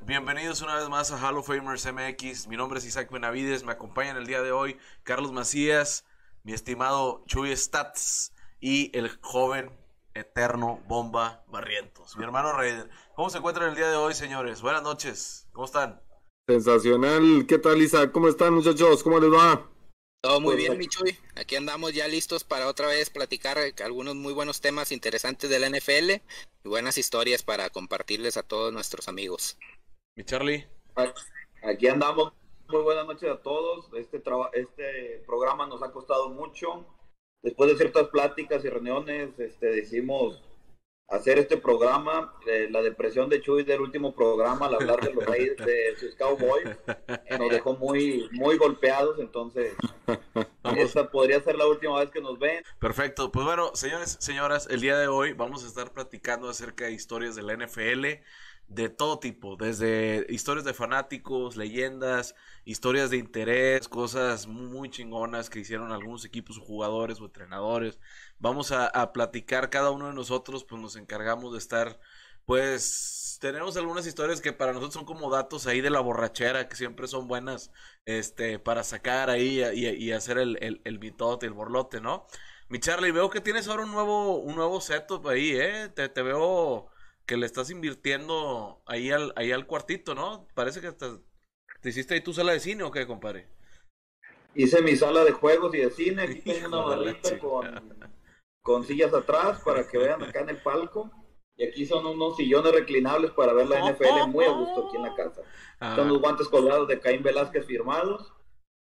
[0.00, 2.46] Bienvenidos una vez más a Hall of Famers MX.
[2.48, 3.64] Mi nombre es Isaac Benavides.
[3.64, 6.04] Me acompañan el día de hoy Carlos Macías,
[6.44, 9.70] mi estimado Chuy Stats y el joven
[10.14, 12.16] eterno Bomba Barrientos.
[12.16, 12.74] Mi hermano Rey.
[13.14, 14.62] ¿Cómo se encuentran el día de hoy, señores?
[14.62, 15.48] Buenas noches.
[15.52, 16.00] ¿Cómo están?
[16.48, 17.44] Sensacional.
[17.46, 18.12] ¿Qué tal, Isaac?
[18.12, 19.02] ¿Cómo están, muchachos?
[19.02, 19.68] ¿Cómo les va?
[20.22, 21.18] Todo muy bien, Michuy.
[21.34, 25.68] Aquí andamos ya listos para otra vez platicar algunos muy buenos temas interesantes de la
[25.68, 26.22] NFL
[26.64, 29.58] y buenas historias para compartirles a todos nuestros amigos.
[30.14, 30.66] Mi Charlie.
[31.62, 32.32] Aquí andamos.
[32.68, 33.88] Muy buenas noches a todos.
[33.94, 36.86] Este, este programa nos ha costado mucho.
[37.42, 40.42] Después de ciertas pláticas y reuniones, este, decimos
[41.08, 45.24] hacer este programa, eh, la depresión de Chuy del último programa al hablar de los
[45.24, 46.64] reyes de sus Cowboys,
[47.38, 49.74] nos dejó muy, muy golpeados, entonces
[50.76, 52.64] esta podría ser la última vez que nos ven.
[52.78, 56.92] Perfecto, pues bueno, señores, señoras, el día de hoy vamos a estar platicando acerca de
[56.92, 58.06] historias de la NFL,
[58.74, 62.34] de todo tipo, desde historias de fanáticos, leyendas,
[62.64, 67.98] historias de interés, cosas muy chingonas que hicieron algunos equipos o jugadores o entrenadores.
[68.38, 72.00] Vamos a, platicar cada uno de nosotros, pues nos encargamos de estar,
[72.46, 76.76] pues tenemos algunas historias que para nosotros son como datos ahí de la borrachera, que
[76.76, 77.72] siempre son buenas,
[78.06, 82.26] este, para sacar ahí y, hacer el, el, el mitote, el borlote, ¿no?
[82.68, 85.90] Mi Charlie, veo que tienes ahora un nuevo, un nuevo setup ahí, ¿eh?
[85.94, 86.91] Te, te veo
[87.26, 90.46] que le estás invirtiendo ahí al, ahí al cuartito, ¿no?
[90.54, 91.06] Parece que te,
[91.80, 93.48] te hiciste ahí tu sala de cine o qué, compadre.
[94.54, 98.04] Hice mi sala de juegos y de cine, aquí tengo una barrita con,
[98.62, 101.10] con sillas atrás para que vean acá en el palco.
[101.56, 105.02] Y aquí son unos sillones reclinables para ver la NFL muy a gusto aquí en
[105.02, 105.42] la casa.
[105.78, 106.04] Son ah.
[106.04, 108.32] los guantes colgados de Caín Velázquez firmados.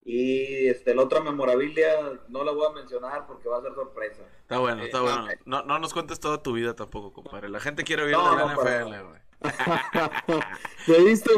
[0.09, 4.23] Y este, la otra memorabilia no la voy a mencionar porque va a ser sorpresa.
[4.41, 5.27] Está bueno, está bueno.
[5.47, 7.49] No, no nos cuentes toda tu vida tampoco, compadre.
[7.49, 9.21] La gente quiere oír de la NFL, güey.
[10.87, 11.31] ¿Te viste,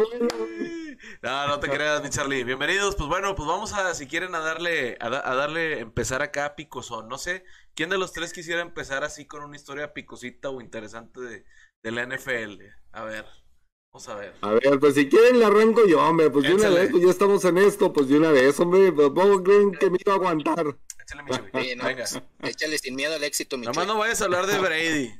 [1.22, 2.44] No, no te creas, mi Charlie.
[2.44, 2.94] Bienvenidos.
[2.94, 7.08] Pues bueno, pues vamos a, si quieren, a darle, a, darle, empezar acá picosón.
[7.08, 11.22] No sé, ¿quién de los tres quisiera empezar así con una historia picosita o interesante
[11.22, 11.46] de,
[11.82, 12.64] de la NFL?
[12.92, 13.24] A ver.
[13.92, 14.34] Vamos a ver.
[14.42, 16.30] A ver, pues si quieren le arranco yo, hombre.
[16.30, 18.92] Pues de una vez, pues ya estamos en esto, pues de una vez, hombre.
[18.92, 20.76] Pues ¿cómo creen que me iba a aguantar?
[21.02, 22.04] Échale, mi sí, no, Venga.
[22.42, 25.10] Échale sin miedo al éxito, mi Nomás no vayas a hablar de Brady.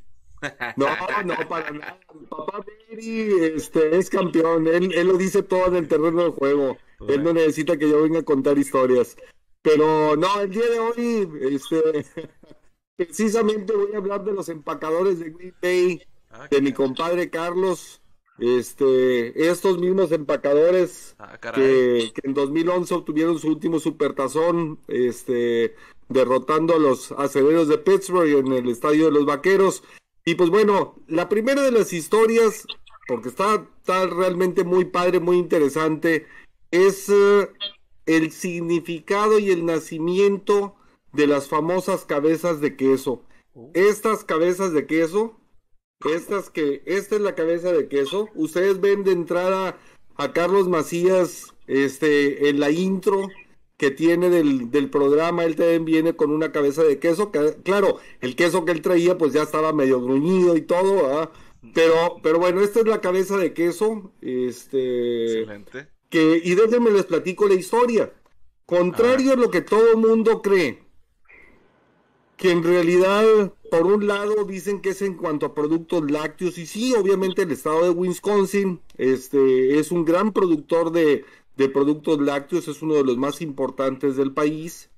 [0.77, 0.87] No,
[1.25, 1.99] no, para nada.
[2.31, 4.67] Papá Brady este, es campeón.
[4.69, 6.79] Él, él lo dice todo en el terreno del juego.
[7.09, 9.17] Él no necesita que yo venga a contar historias.
[9.63, 12.07] Pero no, el día de hoy, este,
[12.97, 17.98] precisamente voy a hablar de los empacadores de Green Bay, ah, de mi compadre Carlos.
[18.39, 25.75] Este, estos mismos empacadores ah, que, en 2011 obtuvieron su último supertazón, este,
[26.09, 29.83] derrotando a los aceleros de Pittsburgh en el estadio de los Vaqueros.
[30.25, 32.65] Y pues bueno, la primera de las historias,
[33.09, 36.27] porque está, está realmente muy padre, muy interesante,
[36.71, 37.49] es eh,
[38.07, 40.77] el significado y el nacimiento
[41.13, 43.25] de las famosas cabezas de queso.
[43.55, 43.71] Oh.
[43.75, 45.38] Estas cabezas de queso
[46.07, 48.29] estas que, esta es la cabeza de queso.
[48.35, 49.79] Ustedes ven de entrada
[50.17, 53.29] a Carlos Macías, este, en la intro
[53.77, 57.31] que tiene del, del programa, él también viene con una cabeza de queso.
[57.63, 61.31] claro, el queso que él traía, pues ya estaba medio gruñido y todo,
[61.75, 64.13] Pero, pero bueno, esta es la cabeza de queso.
[64.21, 65.41] Este.
[65.41, 65.89] Excelente.
[66.09, 68.13] Que, y déjenme les platico la historia.
[68.67, 70.83] Contrario a lo que todo el mundo cree,
[72.39, 76.67] que en realidad, por un lado, dicen que es en cuanto a productos lácteos, y
[76.67, 81.25] sí, obviamente el estado de Wisconsin este, es un gran productor de,
[81.75, 84.91] productos lácteos, es uno de los más importantes del país.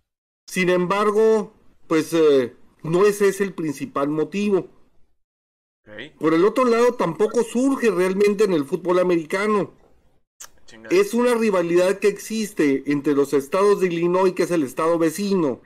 [0.46, 1.54] Sin embargo,
[1.86, 4.68] pues eh, no ese es el principal motivo.
[6.18, 9.72] Por el otro lado, tampoco surge realmente en el fútbol americano.
[10.90, 15.62] Es una rivalidad que existe entre los estados de Illinois, que es el estado vecino,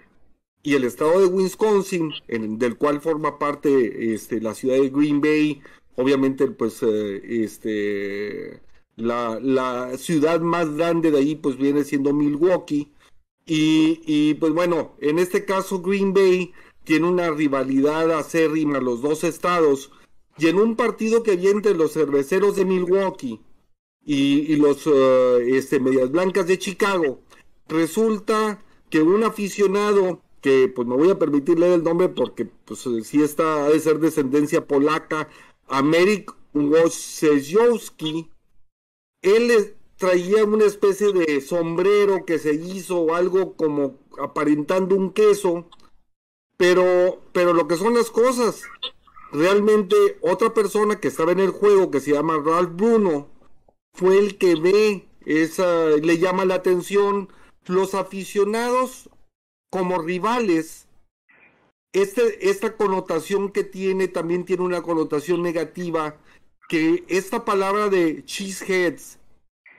[0.65, 5.61] y el estado de Wisconsin, del cual forma parte este, la ciudad de Green Bay,
[5.95, 8.63] obviamente pues eh, este,
[8.97, 12.91] la, ciudad más grande de ahí pues viene siendo Milwaukee.
[13.47, 19.93] Y, pues bueno, en este caso Green Bay tiene una rivalidad acérrima los dos estados.
[20.39, 23.39] Y en un partido que viene entre los cerveceros de Milwaukee
[24.03, 27.21] y, y los eh, este, Medias Blancas de Chicago,
[27.69, 32.85] resulta que un aficionado que pues me voy a permitir leer el nombre porque pues
[32.85, 35.31] eh, si está de ser descendencia polaca,
[35.69, 38.31] Amerik Wojciechowski,
[39.23, 45.71] él traía una especie de sombrero que se hizo algo como aparentando un queso,
[46.59, 48.65] pero, pero lo que son las cosas,
[49.33, 53.29] realmente otra persona que estaba en el juego, que se llama Ralph Bruno,
[53.95, 57.31] fue el que ve esa, le llama la atención.
[57.65, 59.09] Los aficionados
[59.75, 60.87] como rivales.
[61.93, 66.17] Este, esta connotación que tiene también tiene una connotación negativa,
[66.69, 69.19] que esta palabra de cheeseheads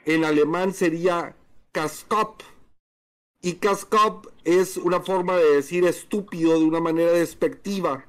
[0.03, 1.38] en alemán sería
[1.71, 2.42] Kaskop.
[3.42, 8.06] Y Kaskop es una forma de decir estúpido de una manera despectiva.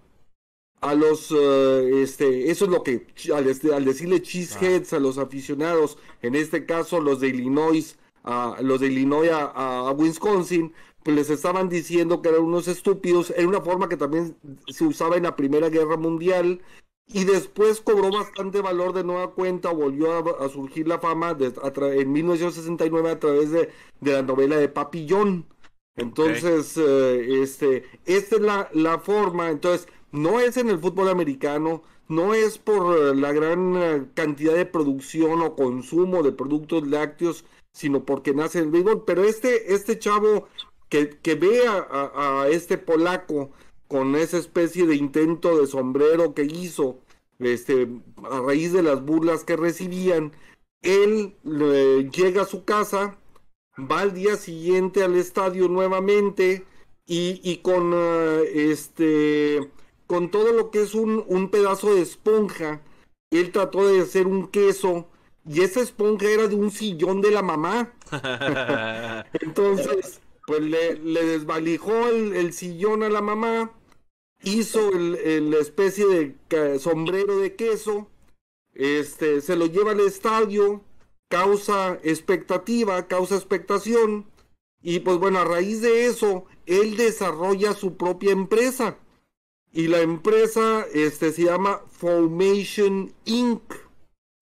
[0.81, 3.45] A los, eh, este, eso es lo que, al,
[3.85, 9.31] decirle cheeseheads a los aficionados, en este caso los de Illinois, a, los de Illinois
[9.33, 10.75] a, Wisconsin,
[11.07, 13.31] pues les estaban diciendo que eran unos estúpidos.
[13.31, 14.37] Era una forma que también
[14.67, 16.63] se usaba en la Primera Guerra Mundial
[17.07, 23.09] y después cobró bastante valor de nueva cuenta, volvió a, surgir la fama en 1969
[23.09, 23.71] a través de,
[24.01, 25.47] la novela de Papillón.
[25.95, 31.85] Entonces, eh, este, esta es la, la, forma, entonces, no es en el fútbol americano,
[32.09, 37.45] no es por eh, la gran eh, cantidad de producción o consumo de productos lácteos,
[37.73, 40.49] sino porque nace el béisbol, pero este, este chavo
[40.89, 43.53] que, que ve a este polaco,
[43.89, 46.99] con esa especie de intento de sombrero que hizo,
[47.39, 47.89] este,
[48.31, 50.33] a raíz de las burlas que recibían,
[50.83, 51.37] él
[52.13, 53.19] llega a su casa,
[53.79, 56.65] va al día siguiente al estadio nuevamente
[57.07, 59.71] y, con eh, este
[60.07, 62.81] con todo lo que es un, un, pedazo de esponja,
[63.33, 65.09] él trató de hacer un queso
[65.49, 67.93] y esa esponja era de un sillón de la mamá.
[69.41, 73.73] Entonces, pues le, desvalijó el, sillón a la mamá,
[74.43, 78.09] hizo el, especie de sombrero de queso,
[78.75, 80.83] este, se lo lleva al estadio,
[81.29, 84.27] causa expectativa, causa expectación,
[84.83, 88.99] y pues bueno, a raíz de eso, él desarrolla su propia empresa.
[89.73, 93.63] Y la empresa este, se llama Formation Inc.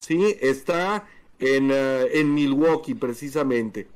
[0.00, 0.36] ¿sí?
[0.40, 1.08] Está
[1.38, 3.88] en, eh, en Milwaukee precisamente.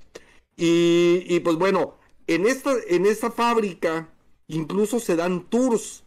[0.60, 1.97] Y, pues bueno,
[2.28, 4.08] en esta, en esta fábrica
[4.46, 6.04] incluso se dan tours.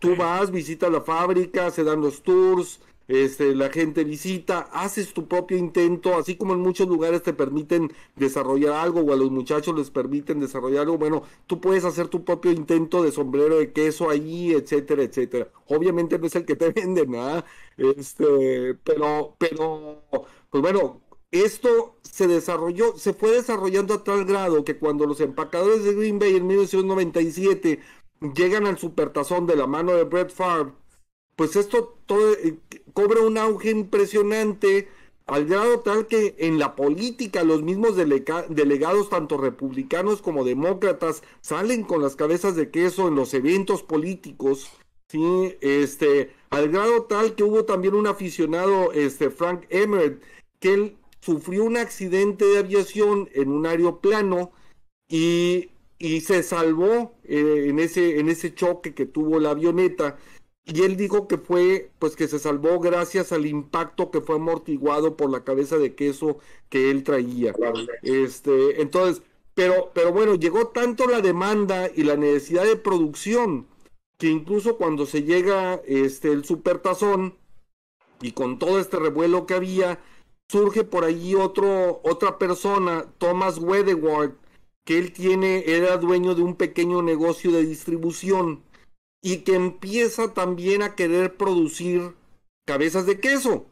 [0.00, 5.26] Tú vas, visitas la fábrica, se dan los tours, este, la gente visita, haces tu
[5.26, 9.74] propio intento, así como en muchos lugares te permiten desarrollar algo o a los muchachos
[9.74, 14.10] les permiten desarrollar algo, bueno, tú puedes hacer tu propio intento de sombrero de queso
[14.10, 15.48] allí, etcétera, etcétera.
[15.68, 17.46] Obviamente no es el que te venden, nada,
[17.78, 20.02] este, pero, pero,
[20.50, 21.00] pues bueno,
[21.30, 26.18] esto se desarrolló, se fue desarrollando a tal grado que cuando los empacadores de Green
[26.18, 27.80] Bay en 1997
[28.34, 30.72] llegan al supertazón de la mano de Brett Favre,
[31.36, 32.58] pues esto todo, eh,
[32.92, 34.88] cobra un auge impresionante
[35.26, 41.84] al grado tal que en la política los mismos delegados, tanto republicanos como demócratas, salen
[41.84, 44.70] con las cabezas de queso en los eventos políticos,
[45.08, 45.54] ¿sí?
[45.60, 50.22] Este, al grado tal que hubo también un aficionado, este, Frank Emmert,
[50.60, 50.96] que él
[51.28, 54.50] sufrió un accidente de aviación en un aeroplano
[55.10, 55.68] y,
[55.98, 60.16] y se salvó eh, en, ese, en ese choque que tuvo la avioneta.
[60.64, 65.18] Y él dijo que fue, pues que se salvó gracias al impacto que fue amortiguado
[65.18, 66.38] por la cabeza de queso
[66.70, 67.52] que él traía.
[68.02, 73.66] Este, entonces, pero, pero bueno, llegó tanto la demanda y la necesidad de producción
[74.18, 77.36] que incluso cuando se llega este, el supertazón
[78.22, 80.00] y con todo este revuelo que había,
[80.50, 84.32] surge por allí otro, otra persona, Thomas Wedeward,
[84.84, 88.62] que él tiene, era dueño de un pequeño negocio de distribución
[89.22, 92.14] y que empieza también a querer producir
[92.66, 93.66] cabezas de queso.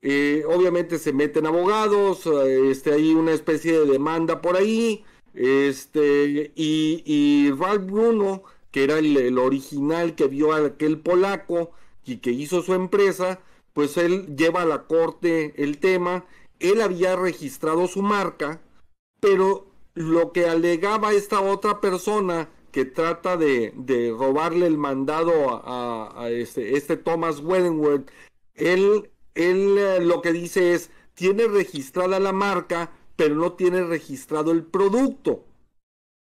[0.00, 6.52] Eh, obviamente se meten abogados, eh, este, hay una especie de demanda por ahí, este,
[6.54, 11.70] y, y Ralph Bruno, que era el, el original que vio a aquel polaco
[12.04, 13.40] y que hizo su empresa,
[13.78, 16.24] pues él lleva a la corte el tema,
[16.58, 18.60] él había registrado su marca,
[19.20, 23.72] pero lo que alegaba esta otra persona que trata de,
[24.18, 28.10] robarle el mandado a, este, este, Thomas Wedenworth,
[28.56, 34.50] él, él eh, lo que dice es, tiene registrada la marca, pero no tiene registrado
[34.50, 35.44] el producto.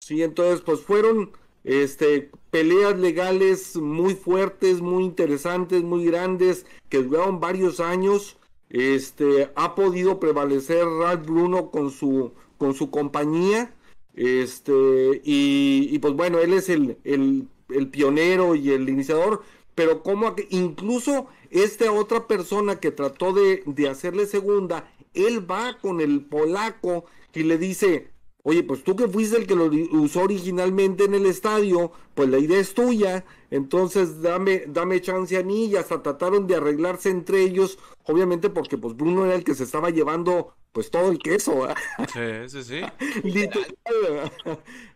[0.02, 1.32] Sí, entonces pues fueron
[1.64, 8.37] este, peleas legales muy fuertes, muy interesantes, muy grandes, que duraron varios años.
[8.68, 13.75] Este, ha podido prevalecer Ralph Bruno con su, con su compañía.
[14.14, 19.42] Este, y, pues bueno, él es el, el, el, pionero y el iniciador,
[19.75, 26.02] pero como incluso esta otra persona que trató de, de hacerle segunda, él va con
[26.02, 28.12] el polaco y le dice,
[28.42, 32.38] oye, pues tú que fuiste el que lo usó originalmente en el estadio, pues la
[32.38, 37.42] idea es tuya, entonces dame, dame chance a mí y hasta trataron de arreglarse entre
[37.42, 41.68] ellos, obviamente porque pues Bruno era el que se estaba llevando pues todo el queso.
[42.12, 42.80] Sí, sí, sí.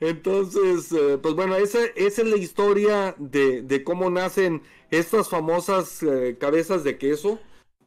[0.00, 6.02] Entonces, eh, pues bueno, esa, esa, es la historia de, de cómo nacen estas famosas
[6.02, 7.38] eh, cabezas de queso.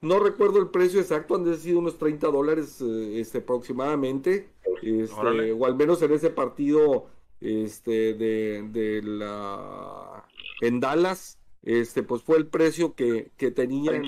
[0.02, 4.50] No recuerdo el precio exacto, han de sido unos 30 dólares eh, este, aproximadamente.
[4.82, 7.08] Este, o al menos en ese partido
[7.42, 10.26] este, de, de la
[10.62, 14.04] en Dallas, este, pues fue el precio que, que tenían,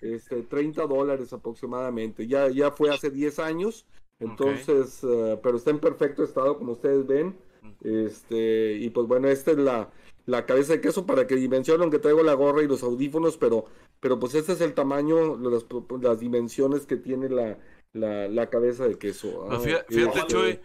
[0.00, 2.26] este, 30 dólares aproximadamente.
[2.26, 3.86] Ya, ya fue hace 10 años,
[4.20, 7.36] entonces, eh, pero está en perfecto estado, como ustedes ven.
[7.82, 9.90] Este, y pues bueno, esta es la,
[10.26, 13.66] la cabeza de queso para que dimensionen, aunque traigo la gorra y los audífonos, pero,
[14.02, 15.64] pero pues este es el tamaño, las,
[16.00, 17.56] las dimensiones que tiene la,
[17.92, 19.46] la, la cabeza de queso.
[19.48, 20.58] Ah, fíjate, Chuy,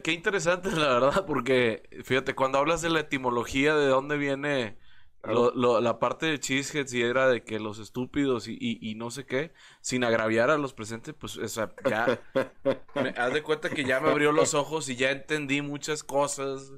[0.00, 4.78] qué, interesante la verdad, porque fíjate, cuando hablas de la etimología de dónde viene
[5.24, 9.52] la parte de Cheeseheads y era de que los estúpidos y, y, no sé qué,
[9.80, 12.22] sin agraviar a los presentes, pues ya,
[13.16, 16.74] haz de cuenta que ya me abrió los ojos y ya entendí muchas cosas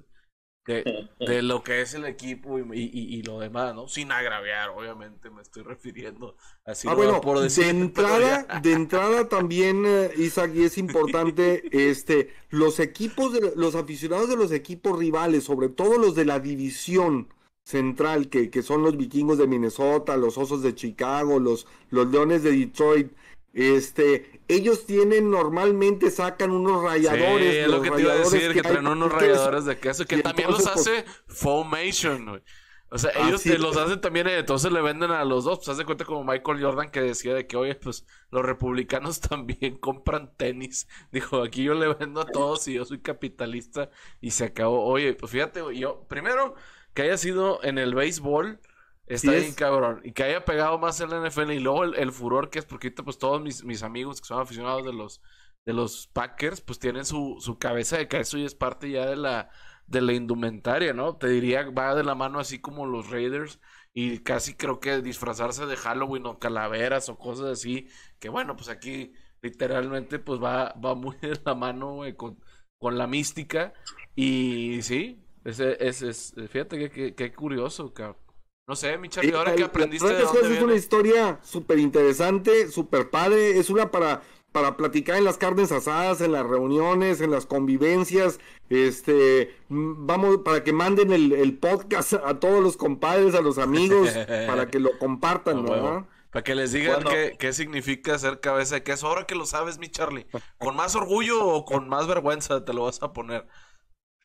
[1.20, 3.88] de, lo que es el equipo y, lo demás, ¿no?
[3.88, 6.88] Sin agraviar, obviamente, me estoy refiriendo así.
[6.88, 12.35] Ah, bueno, por decir, de entrada, de entrada también, eh, Isaac, y es importante, este,
[12.50, 17.28] los equipos, de, los aficionados de los equipos rivales, sobre todo los de la división
[17.62, 22.42] central, que, que son los vikingos de Minnesota, los osos de Chicago, los, los leones
[22.42, 23.12] de Detroit,
[23.56, 27.54] este, ellos tienen normalmente sacan unos rayadores.
[27.54, 30.18] Sí, es lo que te iba a decir, que, traen unos ralladores de queso, que
[30.18, 32.42] también los pues, hace Foamation,
[32.90, 35.60] O sea, ellos te los hacen también, entonces le venden a los dos.
[35.60, 39.20] Pues haz de cuenta como Michael Jordan que decía de que, oye, pues los republicanos
[39.28, 40.86] también compran tenis.
[41.10, 43.88] Dijo, aquí yo le vendo a todos y yo soy capitalista.
[44.20, 44.84] Y se acabó.
[44.84, 46.56] Oye, pues fíjate, yo, primero
[46.92, 48.60] que haya sido en el béisbol
[49.06, 50.00] Está bien cabrón.
[50.04, 52.90] Y que haya pegado más en la NFL y luego el, furor que es porque
[52.90, 55.22] pues todos mis, mis, amigos que son aficionados de los
[55.64, 59.16] de los Packers pues tienen su, su cabeza de queso y es parte ya de
[59.16, 59.50] la
[59.86, 61.16] de la indumentaria, ¿no?
[61.16, 63.60] Te diría va de la mano así como los Raiders
[63.94, 68.68] y casi creo que disfrazarse de Halloween o calaveras o cosas así, que bueno, pues
[68.68, 72.40] aquí literalmente pues va va muy de la mano con,
[72.78, 73.72] con la mística
[74.16, 78.25] y sí, ese es, es, fíjate que, que curioso, cabrón.
[78.66, 83.11] No sé, mi Charlie, ahora que aprendiste de dónde Es una historia súper interesante, súper
[83.11, 83.61] padre.
[83.61, 88.40] Es una para, para platicar en las carnes asadas, en las reuniones, en las convivencias.
[88.68, 94.11] Este, vamos, para que manden el, podcast a todos los compadres, a los amigos,
[94.49, 96.08] para que lo compartan, ¿no?
[96.32, 99.06] Para que les digan qué, qué, significa ser cabeza de queso.
[99.06, 100.26] Ahora que lo sabes, mi Charlie.
[100.58, 103.46] ¿Con más orgullo o con más vergüenza te lo vas a poner?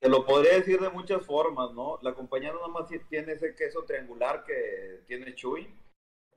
[0.01, 1.99] Te lo podría decir de muchas formas, ¿no?
[2.01, 5.71] La compañía no nada más tiene ese queso triangular que tiene Chuy.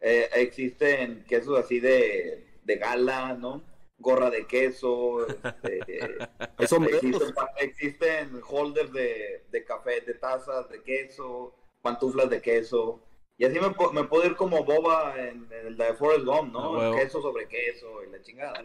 [0.03, 3.65] Eh, existen quesos así de, de gala, ¿no?
[3.97, 5.27] Gorra de queso.
[5.27, 6.19] Este,
[6.59, 13.03] existen, existen, holders de, de, café, de tazas de queso, pantuflas de queso.
[13.39, 16.79] Y así me, me puedo ir como boba en, el de Forrest Gump, ¿no?
[16.79, 18.63] Ah, queso sobre queso y la chingada.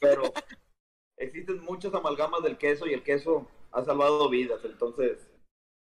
[0.00, 0.32] Pero
[1.16, 5.30] existen muchas amalgamas del queso y el queso ha salvado vidas, entonces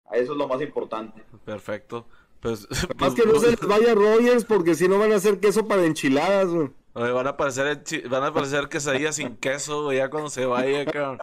[0.06, 1.24] a eso es lo más importante.
[1.46, 2.06] Perfecto.
[2.42, 5.68] Pues, más que no se les vaya Rogers porque si no van a hacer queso
[5.68, 6.70] para enchiladas, güey.
[6.94, 11.20] van a aparecer van a aparecer quesadillas sin queso, ya cuando se vaya, cabrón.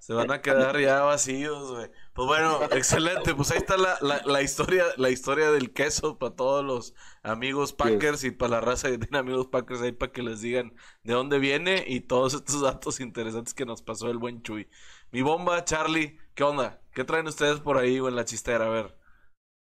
[0.00, 1.90] Se van a quedar ya vacíos, güey.
[2.14, 3.34] Pues bueno, excelente.
[3.34, 8.24] Pues ahí está la, la, historia, la historia del queso para todos los amigos Packers
[8.24, 11.38] y para la raza que tiene amigos Packers ahí para que les digan de dónde
[11.38, 14.68] viene y todos estos datos interesantes que nos pasó el buen Chuy.
[15.10, 16.82] Mi bomba, Charlie, ¿qué onda?
[16.92, 18.66] ¿Qué traen ustedes por ahí o en la chistera?
[18.66, 18.96] A ver.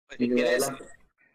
[0.09, 0.71] Pues,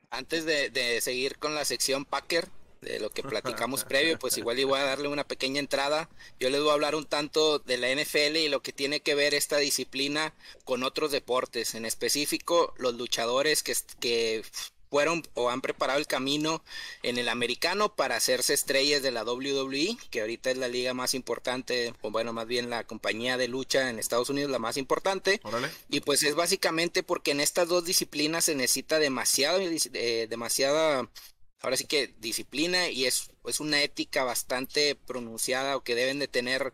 [0.10, 2.48] antes de, seguir con la sección Packer,
[2.84, 6.10] de lo que platicamos previo, pues igual iba a darle una pequeña entrada.
[6.40, 9.16] Yo les voy a hablar un tanto de la NFL y lo que tiene que
[9.16, 10.34] ver esta disciplina
[10.66, 14.44] con otros deportes, en específico los luchadores que, que
[14.94, 16.64] fueron o han preparado el camino
[17.02, 21.16] en el americano para hacerse estrellas de la WWE, que ahorita es la liga más
[21.16, 25.42] importante, o bueno, más bien la compañía de lucha en Estados Unidos la más importante.
[25.90, 31.10] Y pues es básicamente porque en estas dos disciplinas se necesita demasiado, eh, demasiada,
[31.64, 36.28] ahora sí que disciplina y es, es una ética bastante pronunciada o que deben de
[36.28, 36.74] tener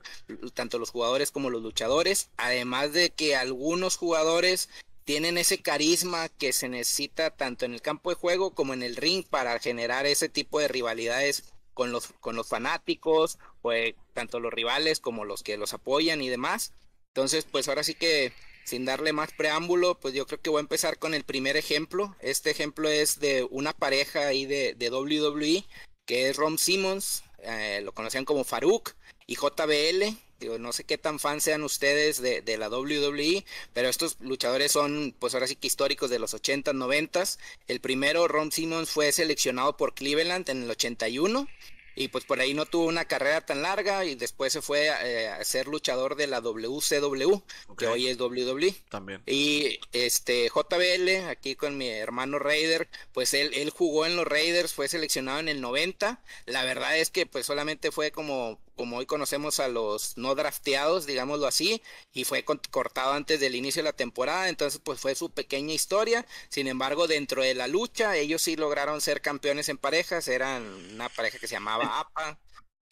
[0.56, 2.32] tanto los jugadores como los luchadores.
[2.38, 4.68] Además de que algunos jugadores
[5.06, 8.96] tienen ese carisma que se necesita tanto en el campo de juego como en el
[8.96, 14.52] ring para generar ese tipo de rivalidades con los, con los fanáticos, pues tanto los
[14.52, 16.74] rivales como los que los apoyan y demás.
[17.10, 18.34] Entonces, pues ahora sí que
[18.70, 22.16] sin darle más preámbulo, pues yo creo que voy a empezar con el primer ejemplo.
[22.22, 25.66] Este ejemplo es de una pareja ahí de, de WWE,
[26.06, 28.94] que es Rom Simmons, eh, lo conocían como Farouk,
[29.26, 30.18] y JBL.
[30.40, 35.14] Digo, no sé qué tan fans sean ustedes de, la WWE, pero estos luchadores son,
[35.20, 37.38] pues ahora sí que históricos de los 80s, 90s.
[37.68, 41.48] El primero, Ron Simmons, fue seleccionado por Cleveland en el 81
[42.00, 45.28] y pues por ahí no tuvo una carrera tan larga y después se fue eh,
[45.28, 47.42] a ser luchador de la WCW,
[47.78, 48.74] que hoy es WWE.
[48.88, 49.22] También.
[49.26, 54.72] Y este JBL, aquí con mi hermano Raider, pues él, él jugó en los Raiders,
[54.72, 56.22] fue seleccionado en el 90.
[56.46, 61.06] La verdad es que pues solamente fue como como hoy conocemos a los no drafteados,
[61.06, 61.84] digámoslo así,
[62.14, 66.26] y fue cortado antes del inicio de la temporada, entonces pues fue su pequeña historia,
[66.48, 71.10] sin embargo dentro de la lucha ellos sí lograron ser campeones en parejas, eran una
[71.10, 72.40] pareja que se llamaba APA,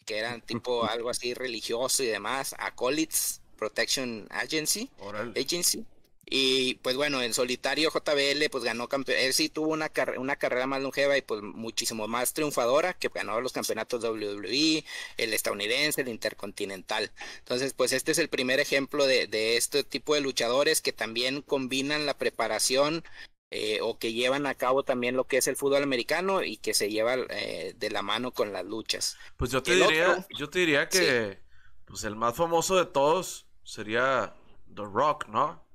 [0.04, 4.90] que eran tipo algo así religioso y demás, Acolytes Protection Agency,
[5.34, 5.86] Agency.
[6.30, 10.66] Y pues bueno, en solitario JBL pues ganó campeón, él sí tuvo una, una carrera
[10.66, 14.84] más longeva y pues muchísimo más triunfadora, que ganó los campeonatos WWE,
[15.16, 17.10] el estadounidense, el intercontinental.
[17.38, 21.42] Entonces pues este es el primer ejemplo de, de este tipo de luchadores que también
[21.42, 23.04] combinan la preparación
[23.50, 26.74] eh, o que llevan a cabo también lo que es el fútbol americano y que
[26.74, 29.16] se lleva eh, de la mano con las luchas.
[29.38, 31.40] Pues yo te diría, yo te diría que
[31.86, 34.34] pues el más famoso de todos sería
[34.74, 35.66] The Rock, ¿no?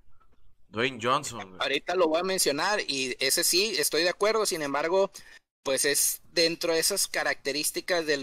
[0.74, 1.56] Dwayne Johnson.
[1.60, 5.12] Ahorita lo voy a mencionar y ese sí, estoy de acuerdo, sin embargo,
[5.62, 8.18] pues es dentro de esas características de,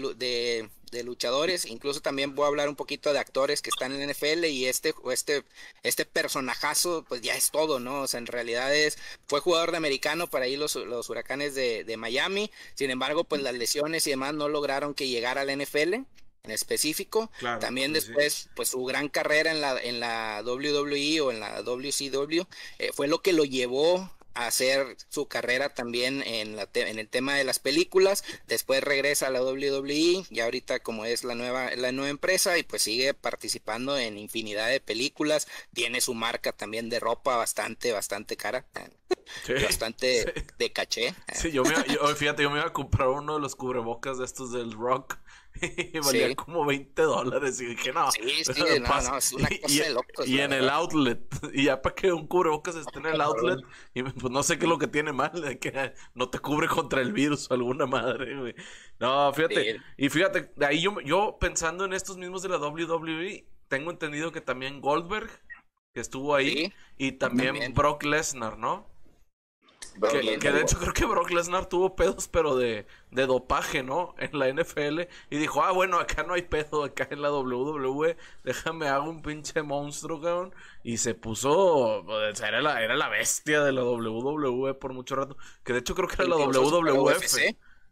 [0.91, 4.11] de, luchadores, incluso también voy a hablar un poquito de actores que están en el
[4.11, 5.45] NFL y este, este,
[5.81, 8.01] este personajazo, pues ya es todo, ¿no?
[8.01, 11.85] O sea, en realidad es, fue jugador de americano para ir los, los huracanes de,
[11.85, 16.03] de Miami, sin embargo, pues las lesiones y demás no lograron que llegara al NFL
[16.43, 17.31] en específico.
[17.59, 22.41] También después, pues su gran carrera en la, en la WWE o en la WCW
[22.79, 27.07] eh, fue lo que lo llevó a hacer su carrera también en, la en el
[27.07, 28.23] tema de las películas.
[28.47, 32.63] Después regresa a la WWE, y ahorita como es la nueva, la nueva empresa, y
[32.63, 35.47] pues sigue participando en infinidad de películas.
[35.73, 38.65] Tiene su marca también de ropa bastante, bastante cara.
[39.63, 41.15] Bastante de caché.
[41.33, 41.75] Sí, yo, me,
[42.15, 45.17] fíjate, yo me iba a comprar uno de los cubrebocas de estos del rock
[45.61, 47.59] y valía como 20 dólares.
[47.61, 48.11] Y dije, no.
[48.11, 50.27] Sí, sí, no, no, es una cosa y, de locos.
[50.27, 51.19] Y en el outlet.
[51.53, 53.59] Y ya para que un cubrebocas esté en el outlet.
[53.93, 55.31] Y pues no sé qué es lo que tiene mal.
[55.33, 58.55] De que no te cubre contra el virus o alguna madre, güey.
[58.99, 59.81] No, fíjate.
[59.97, 64.31] Y fíjate, de ahí yo, yo pensando en estos mismos de la WWE, tengo entendido
[64.31, 65.29] que también Goldberg,
[65.93, 66.73] que estuvo ahí.
[66.97, 68.90] Y también Brock Lesnar, ¿no?
[69.99, 74.15] Que, de hecho creo que Brock Lesnar tuvo pedos, pero de, de, dopaje, ¿no?
[74.17, 75.01] En la NFL.
[75.29, 79.21] Y dijo, ah, bueno, acá no hay pedo, acá en la WWE, déjame hago un
[79.21, 80.53] pinche monstruo, cabrón.
[80.83, 85.37] Y se puso, pues, era la, era la bestia de la WWE por mucho rato.
[85.63, 87.25] Que de hecho creo que era la WWF.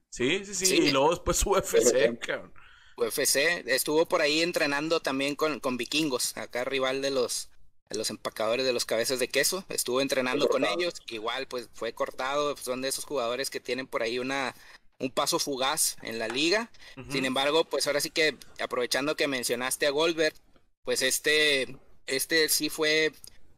[0.09, 2.53] Sí, sí, sí, Y luego después UFC, cabrón.
[2.97, 7.49] UFC, estuvo por ahí entrenando también con, con vikingos, acá rival de los
[7.97, 12.55] los empacadores de los cabezas de queso, estuvo entrenando con ellos, igual pues fue cortado,
[12.57, 14.55] son de esos jugadores que tienen por ahí una
[14.99, 16.69] un paso fugaz en la liga.
[17.09, 20.35] Sin embargo, pues ahora sí que aprovechando que mencionaste a Goldberg,
[20.83, 23.13] pues este este sí fue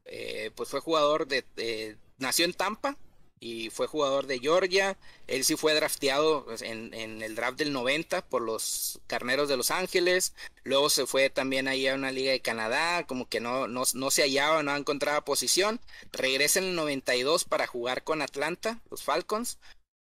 [0.05, 2.97] eh, pues fue jugador de nació en Tampa,
[3.41, 4.97] y fue jugador de Georgia.
[5.27, 9.71] Él sí fue drafteado pues, en, el draft del 90 por los Carneros de Los
[9.71, 10.33] Ángeles.
[10.63, 14.21] Luego se fue también ahí a una liga de Canadá, como que no, no, se
[14.21, 15.81] hallaba, no encontraba posición.
[16.11, 19.57] Regresa en el 92 para jugar con Atlanta, los Falcons.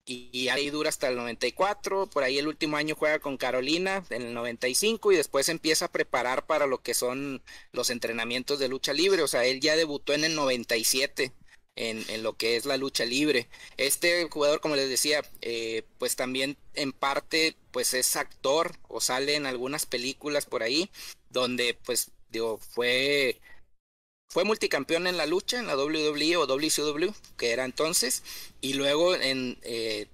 [0.05, 4.23] Y, ahí dura hasta el 94, por ahí el último año juega con Carolina en
[4.23, 8.91] el 95 y después empieza a preparar para lo que son los entrenamientos de lucha
[8.91, 11.31] libre, o sea, él ya debutó en el 97
[11.79, 13.47] en, lo que es la lucha libre.
[13.77, 19.35] Este jugador, como les decía, eh, pues también en parte pues es actor o sale
[19.35, 20.89] en algunas películas por ahí
[21.29, 23.39] donde pues digo fue
[24.27, 28.23] fue multicampeón en la lucha en la WWE o WCW que era entonces
[28.61, 30.07] y luego en eh,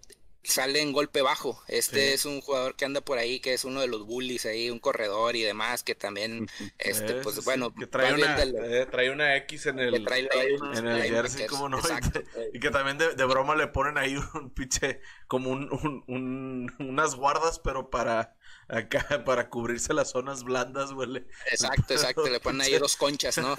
[0.45, 1.63] sale en golpe bajo.
[1.67, 4.69] Este es un jugador que anda por ahí, que es uno de los bullies ahí,
[4.69, 9.35] un corredor y demás, que también, este, pues bueno, que trae una, eh, trae una
[9.37, 11.79] X en el, en el jersey, como no,
[12.53, 17.59] y, que también de, broma le ponen ahí un pinche, como un, un, unas guardas,
[17.59, 18.35] pero para
[18.67, 21.25] acá, para cubrirse las zonas blandas, güey.
[21.51, 23.55] Exacto, exacto, le ponen ahí dos conchas, ¿no?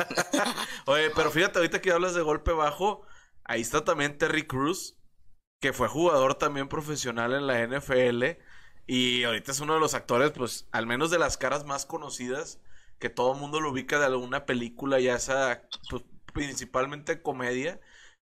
[0.87, 3.07] Oye, pero fíjate, ahorita que hablas de golpe bajo,
[3.44, 4.96] ahí está también Terry Cruz
[5.67, 8.39] que fue jugador también profesional en la NFL
[8.87, 12.61] Y ahorita es uno de los actores, pues, al menos de las caras más conocidas,
[13.01, 17.81] que todo el mundo lo ubica de alguna película, ya sea, pues, principalmente comedia.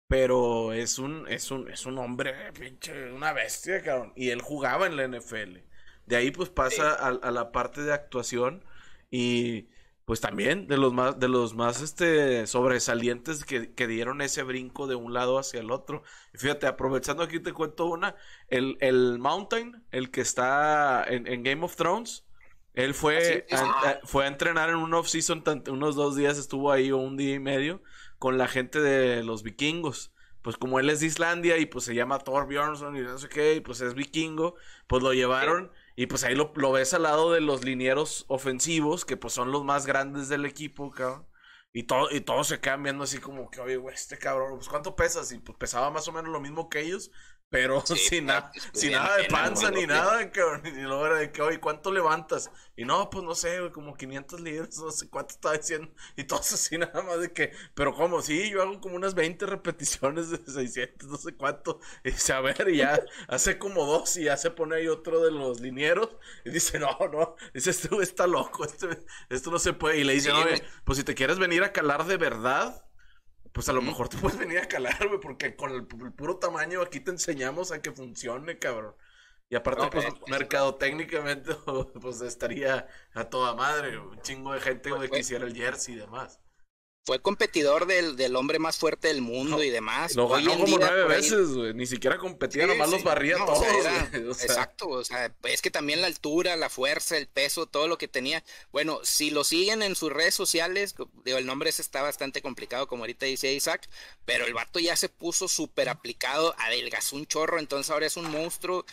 [0.08, 4.12] Pero es un, es un, es un hombre, pinche, una bestia, cabrón.
[4.16, 5.58] Y él jugaba en la NFL.
[6.06, 8.64] De ahí, pues, pasa a, a la parte de actuación.
[9.10, 9.68] Y
[10.04, 14.86] pues también de los más, de los más este, sobresalientes que, que, dieron ese brinco
[14.86, 16.02] de un lado hacia el otro.
[16.34, 18.14] Y fíjate, aprovechando aquí te cuento una,
[18.48, 22.26] el, el Mountain, el que está en, en Game of Thrones,
[22.74, 26.98] él fue, a, fue a entrenar en un off-season, unos dos días estuvo ahí o
[26.98, 27.82] un día y medio
[28.18, 30.12] con la gente de los vikingos.
[30.42, 33.30] Pues como él es de Islandia y pues se llama Thor Bjornsson y no sé
[33.30, 35.72] qué, y pues es vikingo, pues lo llevaron...
[35.96, 39.52] Y pues ahí lo, lo, ves al lado de los linieros ofensivos, que pues son
[39.52, 41.26] los más grandes del equipo, cabrón.
[41.72, 44.68] Y, todo, y todos se quedan viendo así como que, oye, güey, este cabrón, pues
[44.68, 45.32] ¿cuánto pesas?
[45.32, 47.10] Y pues pesaba más o menos lo mismo que ellos,
[47.54, 50.62] pero sin, nada sin nada de panza ni nada, cabrón.
[50.66, 52.50] Y luego era de que, oye, ¿cuánto levantas?
[52.76, 55.88] Y no, pues no sé, como 500 libras, no sé cuánto estaba diciendo.
[56.16, 59.46] Y todos así nada más de que, pero como, sí, yo hago como unas 20
[59.46, 61.78] repeticiones de 600, no sé cuánto.
[62.02, 65.20] Y dice, a ver, y ya hace como dos y ya se pone ahí otro
[65.20, 66.08] de los linieros.
[66.44, 68.88] Y dice, no, no, dice, este está loco, este,
[69.28, 69.98] esto no se puede.
[69.98, 72.84] Y le dice, sí, oye, pues si te quieres venir a calar de verdad
[73.54, 76.38] pues a lo mejor te puedes venir a calar, güey, porque con el, el, puro
[76.38, 78.96] tamaño aquí te enseñamos a que funcione, cabrón.
[79.48, 81.54] Y aparte, pues, mercado técnicamente,
[82.00, 85.98] pues estaría a toda madre, un chingo de gente pues, que quisiera el jersey y
[85.98, 86.40] demás.
[87.06, 90.14] Fue competidor del, del hombre más fuerte del mundo no, y demás.
[90.14, 91.74] Lo ganó como nueve veces, güey.
[91.74, 92.94] Ni siquiera competía, sí, nomás sí.
[92.94, 93.58] los barría no, todos.
[93.58, 94.46] O sea, era, o sea.
[94.46, 98.08] Exacto, o sea, es que también la altura, la fuerza, el peso, todo lo que
[98.08, 98.42] tenía.
[98.72, 100.94] Bueno, si lo siguen en sus redes sociales,
[101.26, 103.86] digo, el nombre ese está bastante complicado, como ahorita dice Isaac,
[104.24, 108.30] pero el vato ya se puso súper aplicado, adelgazó un chorro, entonces ahora es un
[108.30, 108.86] monstruo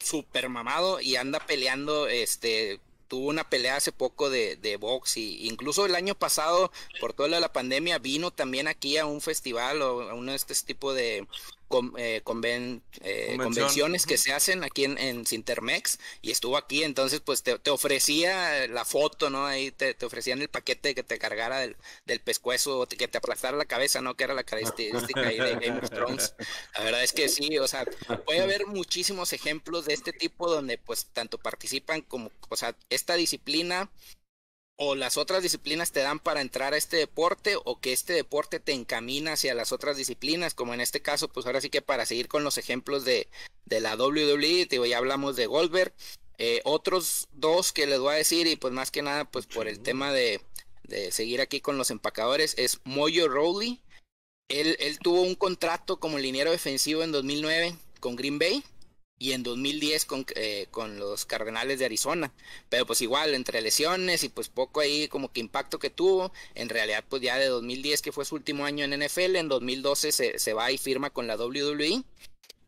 [0.00, 2.80] súper mamado y anda peleando, este,
[3.12, 7.40] tuvo una pelea hace poco de, de box y incluso el año pasado, por toda
[7.40, 11.26] la pandemia, vino también aquí a un festival o a uno de este tipo de
[11.72, 16.84] con, eh, conven, eh, convenciones que se hacen aquí en, en Sintermex y estuvo aquí,
[16.84, 19.46] entonces pues te, te ofrecía la foto, ¿no?
[19.46, 23.56] Ahí te, te, ofrecían el paquete que te cargara del, del pescuezo, que te aplastara
[23.56, 24.14] la cabeza, ¿no?
[24.14, 26.34] Que era la característica ahí de Game of Thrones.
[26.74, 27.86] La verdad es que sí, o sea,
[28.26, 33.14] puede haber muchísimos ejemplos de este tipo donde pues tanto participan como, o sea, esta
[33.14, 33.90] disciplina
[34.84, 38.58] o las otras disciplinas te dan para entrar a este deporte o que este deporte
[38.58, 42.04] te encamina hacia las otras disciplinas, como en este caso, pues ahora sí que para
[42.04, 43.28] seguir con los ejemplos de,
[43.64, 45.94] de la WWE, digo, ya hablamos de Goldberg,
[46.38, 49.68] eh, otros dos que les voy a decir y pues más que nada, pues por
[49.68, 50.40] el tema de,
[50.82, 53.80] de seguir aquí con los empacadores, es Moyo Rowley,
[54.48, 58.64] él, él tuvo un contrato como liniero defensivo en 2009 con Green Bay,
[59.22, 62.32] y en 2010 con, eh, con los Cardenales de Arizona.
[62.68, 66.68] Pero pues igual, entre lesiones y pues poco ahí como que impacto que tuvo, en
[66.68, 70.38] realidad pues ya de 2010 que fue su último año en NFL, en 2012 se,
[70.40, 72.02] se va y firma con la WWE.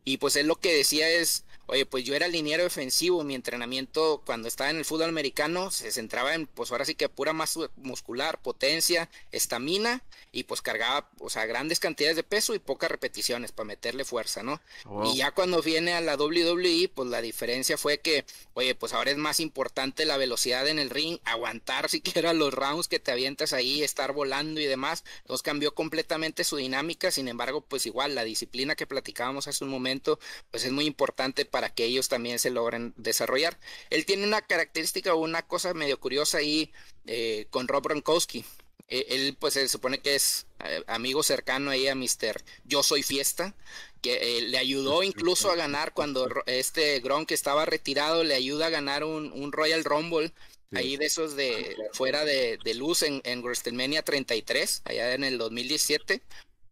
[0.05, 4.21] Y pues él lo que decía es, Oye, pues yo era liniero defensivo, mi entrenamiento
[4.25, 7.61] cuando estaba en el fútbol americano se centraba en, pues ahora sí que pura masa
[7.77, 13.51] muscular, potencia, estamina y pues cargaba, o sea, grandes cantidades de peso y pocas repeticiones
[13.51, 14.61] para meterle fuerza, ¿no?
[14.83, 15.11] Wow.
[15.11, 19.11] Y ya cuando viene a la WWE, pues la diferencia fue que, oye, pues ahora
[19.11, 23.53] es más importante la velocidad en el ring, aguantar siquiera los rounds que te avientas
[23.53, 28.23] ahí, estar volando y demás, entonces cambió completamente su dinámica, sin embargo, pues igual la
[28.23, 30.19] disciplina que platicábamos hace un momento,
[30.51, 33.57] pues es muy importante para que ellos también se logren desarrollar.
[33.89, 36.73] Él tiene una característica o una cosa medio curiosa ahí
[37.05, 38.43] eh, con Rob Gronkowski.
[38.89, 42.43] Eh, él pues se supone que es eh, amigo cercano ahí a Mr.
[42.65, 43.55] Yo Soy Fiesta,
[44.01, 49.05] que le ayudó incluso a ganar cuando este Gronk estaba retirado, le ayuda a ganar
[49.05, 50.33] un, un Royal Rumble.
[50.71, 50.77] Sí.
[50.77, 55.37] Ahí de esos de fuera de, de luz en, en WrestleMania 33, allá en el
[55.37, 56.21] 2017,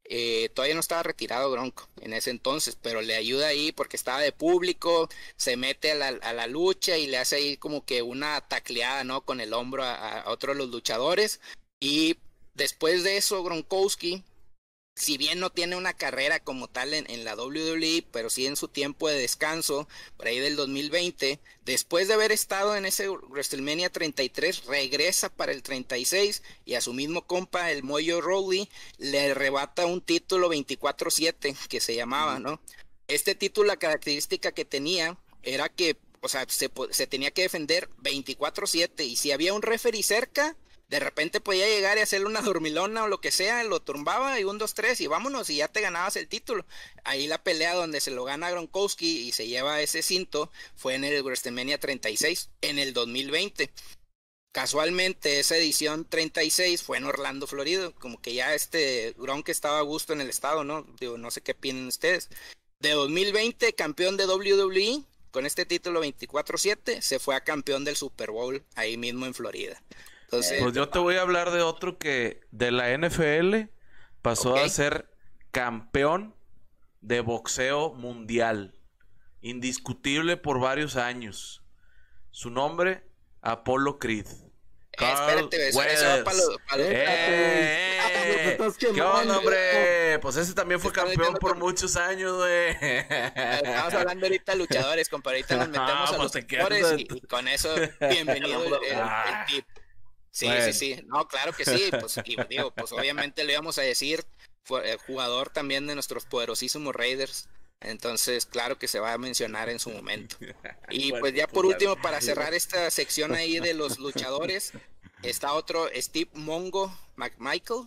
[0.05, 4.19] eh, todavía no estaba retirado Gronco en ese entonces, pero le ayuda ahí porque estaba
[4.19, 8.01] de público, se mete a la, a la lucha y le hace ahí como que
[8.01, 9.21] una tacleada, ¿no?
[9.21, 11.39] Con el hombro a, a otro de los luchadores.
[11.79, 12.17] Y
[12.53, 14.23] después de eso, Gronkowski
[14.95, 18.55] si bien no tiene una carrera como tal en, en, la WWE, pero sí en
[18.55, 23.89] su tiempo de descanso, por ahí del 2020, después de haber estado en ese WrestleMania
[23.89, 29.87] 33, regresa para el 36 y a su mismo compa, el Moyo Rowley, le arrebata
[29.87, 32.61] un título 24-7 que se llamaba, ¿no?
[33.07, 37.89] Este título, la característica que tenía era que, o sea, se, se tenía que defender
[38.03, 40.55] 24-7 y si había un referee cerca,
[40.93, 44.43] de repente podía llegar y hacerle una dormilona o lo que sea, lo tumbaba y
[44.43, 46.67] un, dos, tres y vámonos y ya te ganabas el título.
[47.03, 51.03] Ahí la pelea donde se lo gana Gronkowski y se lleva ese cinto fue en
[51.03, 53.71] el WrestleMania 36 en el 2020.
[54.51, 59.81] Casualmente esa edición 36 fue en Orlando, Florida, como que ya este Gronk estaba a
[59.81, 60.85] gusto en el estado, ¿no?
[60.99, 62.29] Digo, no sé qué opinan ustedes.
[62.77, 65.01] De 2020, campeón de WWE,
[65.31, 69.81] con este título 24-7, se fue a campeón del Super Bowl ahí mismo en Florida.
[70.33, 73.69] Entonces, pues yo te voy a hablar de otro que de la NFL
[74.23, 75.07] pasó a ser
[75.51, 76.35] campeón
[77.01, 78.73] de boxeo mundial.
[79.41, 81.61] Indiscutible por varios años.
[82.31, 83.03] Su nombre,
[83.41, 84.25] Apollo Creed.
[84.93, 86.49] espérate, eso, va para los...
[86.77, 90.17] Eh, eh, ¿Qué onda, hombre?
[90.19, 92.69] Pues ese también fue campeón por muchos años, güey.
[92.79, 95.41] Estamos hablando ahorita de luchadores, compadre.
[95.41, 99.45] Ahorita nos metemos a pues los luchadores y, con eso, bienvenido el, el, ah.
[99.47, 99.63] tip.
[100.33, 101.03] Sí, sí, sí.
[101.05, 101.91] No, claro que sí.
[101.91, 104.25] Pues, y digo, pues obviamente le íbamos a decir,
[104.63, 107.47] fue el jugador también de nuestros poderosísimos Raiders.
[107.79, 110.37] Entonces, claro que se va a mencionar en su momento.
[110.89, 114.71] Y pues ya por último, para cerrar esta sección ahí de los luchadores,
[115.21, 117.85] está otro Steve Mongo McMichael.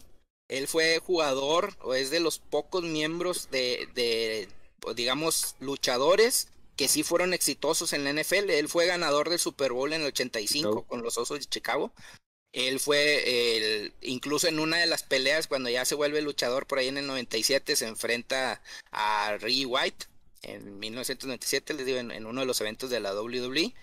[0.48, 4.48] Él fue jugador o es de los pocos miembros de, de
[4.94, 8.50] digamos, luchadores que sí fueron exitosos en la NFL.
[8.50, 11.92] Él fue ganador del Super Bowl en el 85 con los Osos de Chicago.
[12.52, 16.78] Él fue el, incluso en una de las peleas, cuando ya se vuelve luchador por
[16.78, 20.06] ahí en el 97, se enfrenta a Ray White
[20.42, 23.74] en 1997, les digo, en, uno de los eventos de la WWE.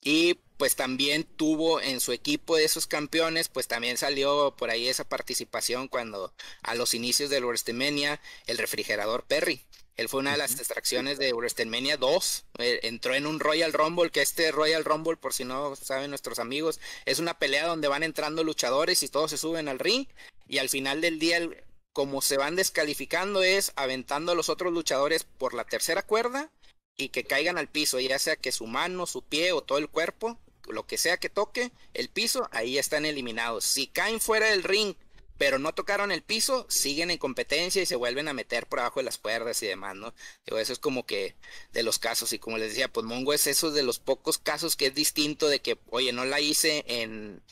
[0.00, 4.88] Y pues también tuvo en su equipo de esos campeones, pues también salió por ahí
[4.88, 9.64] esa participación cuando a los inicios del WrestleMania, el refrigerador Perry.
[9.96, 12.44] Él fue una de las distracciones de WrestleMania 2.
[12.58, 16.38] Eh, entró en un Royal Rumble, que este Royal Rumble, por si no saben nuestros
[16.38, 20.06] amigos, es una pelea donde van entrando luchadores y todos se suben al ring.
[20.48, 21.48] Y al final del día,
[21.92, 26.50] como se van descalificando, es aventando a los otros luchadores por la tercera cuerda
[26.96, 29.88] y que caigan al piso, ya sea que su mano, su pie o todo el
[29.88, 33.64] cuerpo, lo que sea que toque el piso, ahí están eliminados.
[33.64, 34.94] Si caen fuera del ring
[35.38, 39.00] pero no tocaron el piso, siguen en competencia y se vuelven a meter por abajo
[39.00, 40.14] de las cuerdas y demás, ¿no?
[40.46, 41.36] Eso es como que
[41.72, 44.76] de los casos, y como les decía, pues Mongo es eso de los pocos casos
[44.76, 47.42] que es distinto de que, oye, no la hice en,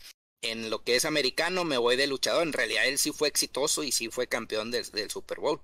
[0.42, 2.42] en lo que es americano, me voy de luchador.
[2.42, 5.60] En realidad él sí fue exitoso y sí fue campeón del Super Bowl.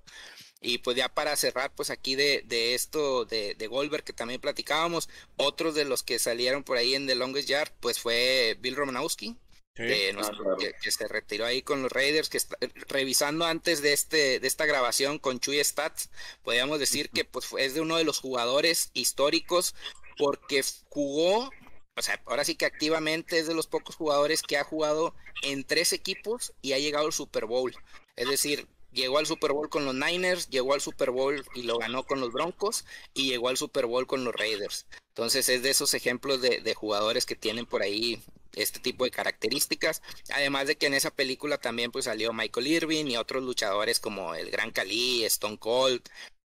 [0.61, 4.41] Y pues ya para cerrar, pues aquí de, de esto de, de, Goldberg que también
[4.41, 8.75] platicábamos, otros de los que salieron por ahí en The Longest Yard, pues fue Bill
[8.75, 9.37] Romanowski,
[9.79, 12.57] que, se retiró ahí con los Raiders, que está,
[12.89, 16.11] revisando antes de este de esta grabación con Chuy Stats,
[16.43, 19.75] podríamos decir que pues es de uno de los jugadores históricos
[20.17, 21.51] porque jugó,
[21.97, 25.65] o sea, ahora sí que activamente es de los pocos jugadores que ha jugado en
[25.65, 27.73] tres equipos y ha llegado al Super Bowl.
[28.17, 31.79] Es decir, llegó al Super Bowl con los Niners, llegó al Super Bowl y lo
[31.79, 34.87] ganó con los Broncos y llegó al Super Bowl con los Raiders.
[35.11, 38.21] Entonces es de esos ejemplos de, de jugadores que tienen por ahí
[38.63, 40.03] este tipo de características.
[40.35, 44.35] Además de que en esa película también pues salió Michael Irving y otros luchadores como
[44.35, 46.03] el Gran Cali, Stone Cold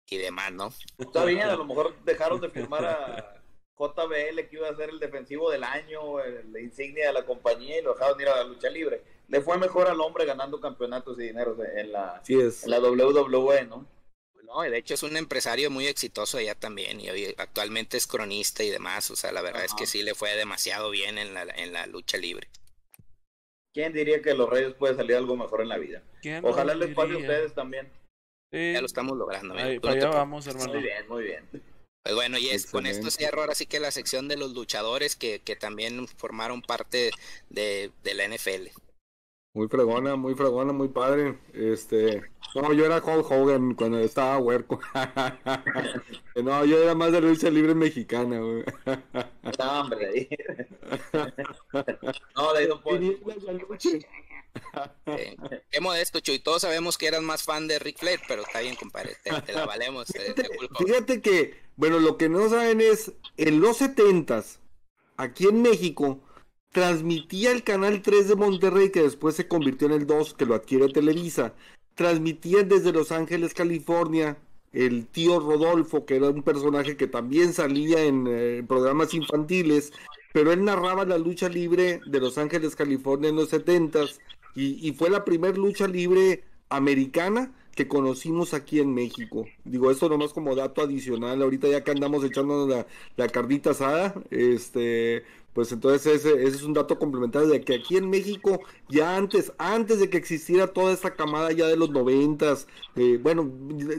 [0.10, 0.74] y demás, ¿no?
[0.98, 3.42] Está bien, a lo mejor dejaron de firmar a
[3.78, 6.20] JBL que iba a ser el defensivo del año,
[6.52, 9.04] la insignia de la compañía y lo dejaron ir a la lucha libre.
[9.28, 13.86] Le fue mejor al hombre ganando campeonatos y dinero en la, en la WWE, ¿no?
[14.54, 18.64] No, de hecho es un empresario muy exitoso allá también y hoy actualmente es cronista
[18.64, 21.44] y demás, o sea, la verdad es que sí le fue demasiado bien en la,
[21.44, 22.50] en la lucha libre.
[23.74, 26.04] ¿Quién diría que los Reyes puede salir algo mejor en la vida?
[26.44, 27.90] Ojalá les pase a ustedes también.
[28.52, 29.54] Ya lo estamos logrando.
[29.56, 30.74] Ahí, allá vamos, hermano.
[30.74, 31.50] Muy bien, muy bien.
[32.04, 35.16] Pues bueno, y es, con esto cierro ahora sí que la sección de los luchadores
[35.16, 37.12] que, que también formaron parte
[37.50, 38.68] de, de la NFL.
[39.54, 41.38] Muy fregona, muy fregona, muy padre.
[41.54, 42.24] Este,
[42.56, 44.80] no, yo era Hulk Hogan cuando estaba huerco.
[46.42, 48.64] no, yo era más de lucha libre mexicana, güey.
[49.60, 50.30] No, hombre.
[52.36, 53.00] no, le ido por...
[55.70, 56.40] Qué modesto, Chuy.
[56.40, 59.18] Todos sabemos que eras más fan de Rick Flair, pero está bien, compadre.
[59.24, 60.08] Te, la valemos.
[60.08, 64.60] Fíjate, fíjate que, bueno, lo que no saben es, en los setentas,
[65.18, 66.22] aquí en México,
[66.72, 70.56] transmitía el canal 3 de Monterrey, que después se convirtió en el 2, que lo
[70.56, 71.54] adquiere Televisa.
[71.96, 74.38] Transmitía desde Los Ángeles, California,
[74.72, 79.92] el tío Rodolfo, que era un personaje que también salía en eh, programas infantiles,
[80.34, 84.06] pero él narraba la lucha libre de Los Ángeles, California en los 70
[84.56, 89.46] y, y fue la primera lucha libre americana que conocimos aquí en México.
[89.64, 94.14] Digo, esto nomás como dato adicional, ahorita ya que andamos echándonos la, la carnita asada,
[94.30, 99.52] este, pues entonces ese, es un dato complementario de que aquí en México, ya antes,
[99.58, 103.52] antes de que existiera toda esta camada ya de los noventas, eh, bueno,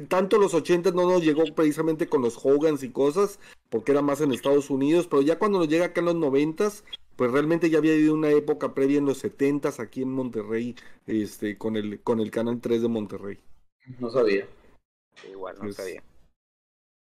[0.08, 3.38] tanto los ochentas no nos llegó precisamente con los Hogans y cosas,
[3.68, 6.84] porque era más en Estados Unidos, pero ya cuando nos llega acá en los noventas,
[7.16, 10.74] pues realmente ya había habido una época previa en los setentas aquí en Monterrey,
[11.06, 13.38] este, con el, con el Canal 3 de Monterrey.
[13.98, 14.46] No sabía.
[15.30, 16.02] Igual no sabía.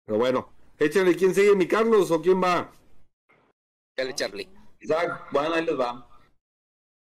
[0.05, 2.71] Pero bueno, échale, ¿quién sigue, mi Carlos, o quién va?
[4.01, 4.49] Dale, Charlie.
[4.79, 6.09] Isaac, bueno, ahí les va.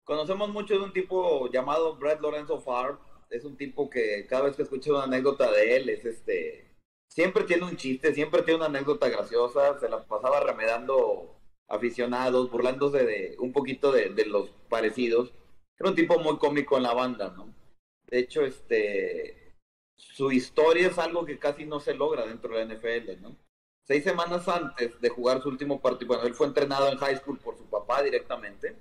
[0.05, 3.01] Conocemos mucho de un tipo llamado Brad Lorenzo Farr.
[3.31, 6.77] Es un tipo que cada vez que escucho una anécdota de él, es este.
[7.09, 9.77] Siempre tiene un chiste, siempre tiene una anécdota graciosa.
[9.81, 15.33] Se la pasaba remedando aficionados, burlándose de un poquito de, de los parecidos.
[15.77, 17.53] Era un tipo muy cómico en la banda, ¿no?
[18.07, 19.57] De hecho, este.
[19.97, 23.37] Su historia es algo que casi no se logra dentro de la NFL, ¿no?
[23.85, 27.39] Seis semanas antes de jugar su último partido, bueno, él fue entrenado en high school
[27.39, 28.77] por su papá directamente,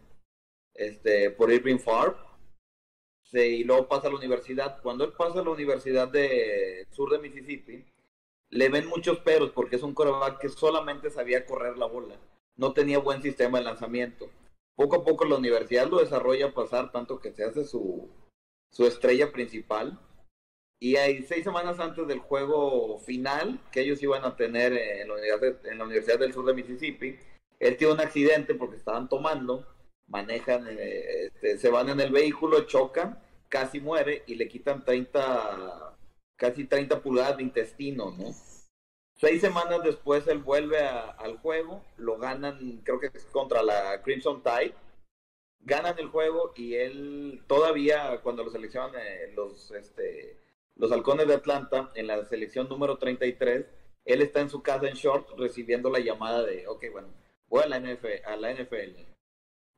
[0.74, 2.16] este, por Irving Farr,
[3.32, 4.82] y luego pasa a la universidad.
[4.82, 7.84] Cuando él pasa a la universidad de sur de Mississippi,
[8.50, 12.20] le ven muchos peros porque es un coreback que solamente sabía correr la bola,
[12.56, 14.30] no tenía buen sistema de lanzamiento.
[14.76, 18.10] Poco a poco la universidad lo desarrolla a pasar tanto que se hace su,
[18.72, 20.00] su estrella principal
[20.84, 25.14] y ahí seis semanas antes del juego final que ellos iban a tener en la,
[25.14, 27.18] Universidad, en la Universidad del Sur de Mississippi,
[27.58, 29.66] él tiene un accidente porque estaban tomando,
[30.08, 33.18] manejan, eh, este, se van en el vehículo, chocan,
[33.48, 35.96] casi muere y le quitan 30,
[36.36, 38.34] casi 30 pulgadas de intestino, ¿no?
[39.16, 44.44] Seis semanas después él vuelve al juego, lo ganan, creo que es contra la Crimson
[44.44, 44.76] Tide,
[45.62, 50.43] ganan el juego y él todavía cuando lo seleccionan eh, los, este,
[50.76, 53.66] los halcones de Atlanta en la selección número 33,
[54.06, 57.08] él está en su casa en short recibiendo la llamada de, ok, bueno,
[57.48, 59.00] voy a la, NFL, a la NFL.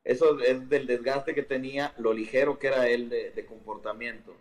[0.04, 4.34] Eso es del desgaste que tenía, lo ligero que era él de, comportamiento.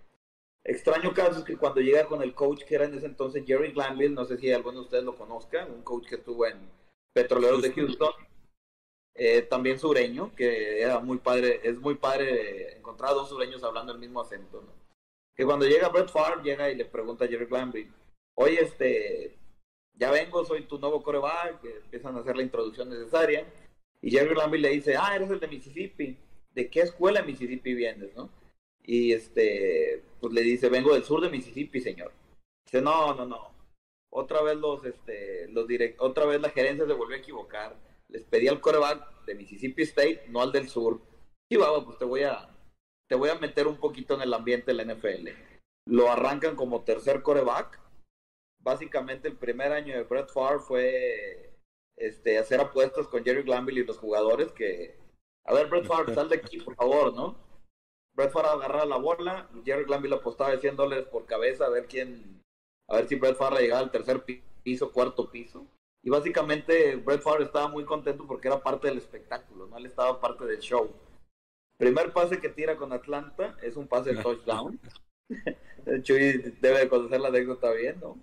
[0.63, 3.71] Extraño caso es que cuando llega con el coach que era en ese entonces Jerry
[3.71, 6.69] Glanville, no sé si alguno de ustedes lo conozcan, un coach que estuvo en
[7.13, 8.11] Petroleros de Houston,
[9.13, 13.99] eh, también sureño, que era muy padre, es muy padre encontrar dos sureños hablando el
[13.99, 14.84] mismo acento, ¿no?
[15.35, 17.91] Que cuando llega Brett Favre, llega y le pregunta a Jerry Glanville,
[18.35, 19.37] oye, este,
[19.93, 23.45] ya vengo, soy tu nuevo coreback, que empiezan a hacer la introducción necesaria,
[24.01, 26.17] y Jerry Glanville le dice, ah, eres el de Mississippi,
[26.53, 28.29] ¿de qué escuela de Mississippi vienes, no?
[28.83, 32.11] Y este, pues le dice, vengo del sur de Mississippi, señor.
[32.65, 33.55] Dice, no, no, no,
[34.17, 37.75] otra vez los, este, los direct otra vez la gerencia se volvió a equivocar,
[38.07, 41.01] les pedí al coreback de Mississippi State, no al del sur.
[41.49, 42.54] Y vamos, pues te voy a,
[43.07, 45.29] te voy a meter un poquito en el ambiente de la NFL.
[45.87, 47.79] Lo arrancan como tercer coreback.
[48.61, 51.55] Básicamente el primer año de Brett Favre fue
[51.97, 54.97] este, hacer apuestas con Jerry Glanville y los jugadores que,
[55.45, 57.37] a ver, Brett Favre, sal de aquí, por favor, ¿no?
[58.15, 61.85] Brett Favre agarraba la bola, Jerry Glanville apostaba de 100 dólares por cabeza a ver
[61.85, 62.41] quién,
[62.89, 64.23] a ver si Brett Favre llegaba al tercer
[64.63, 65.67] piso, cuarto piso.
[66.03, 69.77] Y básicamente Brett Favre estaba muy contento porque era parte del espectáculo, ¿no?
[69.77, 70.91] Él estaba parte del show.
[71.77, 74.79] Primer pase que tira con Atlanta es un pase de touchdown.
[76.03, 78.17] Chuy debe conocer la anécdota bien, ¿no?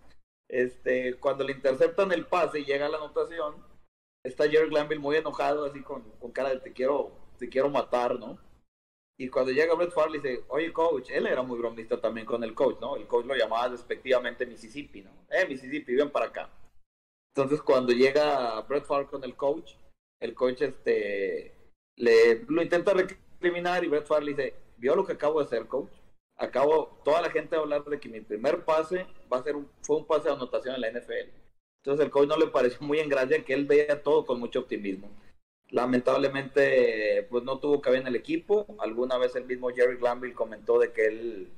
[0.48, 3.56] Este, cuando le interceptan el pase y llega la anotación,
[4.24, 8.18] está Jerry Glanville muy enojado, así con, con, cara de te quiero, te quiero matar,
[8.18, 8.38] ¿no?
[9.18, 12.54] Y cuando llega Brett Favre dice, oye coach, él era muy bromista también con el
[12.54, 12.96] coach, ¿no?
[12.96, 15.10] El coach lo llamaba despectivamente Mississippi, ¿no?
[15.30, 16.50] Eh, Mississippi, ven para acá.
[17.34, 19.74] Entonces cuando llega Brett Favre con el coach,
[20.20, 21.54] el coach este,
[21.96, 22.92] le, lo intenta
[23.48, 25.90] y Brett Favre dice, vio lo que acabo de hacer, coach.
[26.36, 29.68] Acabo, toda la gente a hablar de que mi primer pase va a ser un,
[29.82, 31.30] fue un pase de anotación en la NFL.
[31.78, 34.60] Entonces el coach no le pareció muy en gracia que él veía todo con mucho
[34.60, 35.10] optimismo.
[35.70, 38.66] Lamentablemente, pues no tuvo cabida en el equipo.
[38.78, 41.48] Alguna vez el mismo Jerry Glanville comentó de que él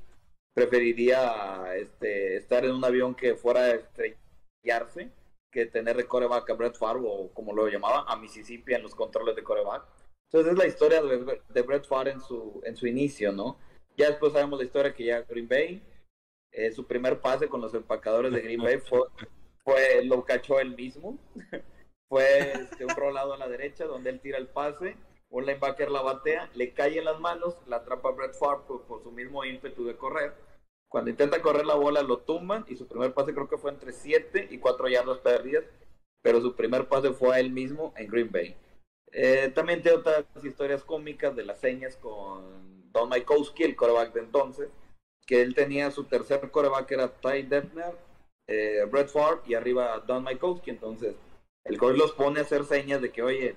[0.53, 5.11] preferiría este, estar en un avión que fuera a estrellarse
[5.51, 8.93] que tener de coreback a Brett Favre o como lo llamaban a Mississippi en los
[8.93, 9.83] controles de coreback
[10.25, 13.57] entonces es la historia de, Brett Favre en su, en su inicio, ¿no?
[13.97, 15.81] Ya después sabemos la historia que llega Green Bay.
[16.51, 19.01] Eh, su primer pase con los empacadores de Green Bay fue,
[19.63, 21.17] fue lo cachó él mismo.
[22.09, 24.95] fue este, un rolado a la derecha donde él tira el pase,
[25.29, 29.11] un linebacker la batea, le cae en las manos, la atrapa Brett Favre por, su
[29.11, 30.33] mismo ímpetu de correr.
[30.89, 33.91] Cuando intenta correr la bola lo tumban y su primer pase creo que fue entre
[33.91, 35.65] 7 y 4 yardas perdidas,
[36.21, 38.55] pero su primer pase fue a él mismo en Green Bay.
[39.17, 44.19] Eh, también tiene otras historias cómicas de las señas con Don Majkowski, el coreback de
[44.19, 44.69] entonces.
[45.25, 47.95] que él tenía su tercer coreback, era Ty Detmer,
[48.47, 50.69] eh, Brett Favre y arriba Don Majkowski.
[50.69, 51.15] Entonces,
[51.63, 53.55] el coach los pone a hacer señas de que, oye,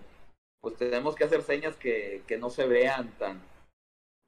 [0.60, 3.42] pues tenemos que hacer señas que, que no se vean tan,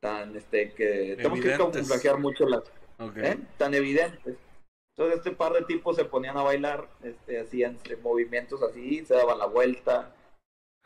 [0.03, 2.65] tan, este, que tenemos que camuflajear mucho las,
[3.17, 3.39] ¿eh?
[3.57, 4.37] tan evidentes.
[4.97, 9.15] Entonces este par de tipos se ponían a bailar, este, hacían este, movimientos así, se
[9.15, 10.13] daban la vuelta.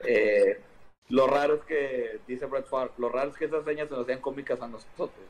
[0.01, 0.61] Eh,
[1.09, 4.05] lo raro es que, dice Brett Favre, lo raro es que esas señas se nos
[4.05, 5.27] hacían cómicas a nosotros.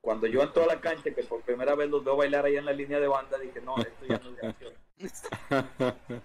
[0.00, 2.64] Cuando yo entro a la cancha, que por primera vez los veo bailar ahí en
[2.64, 4.72] la línea de banda, dije, no, esto ya no es acción.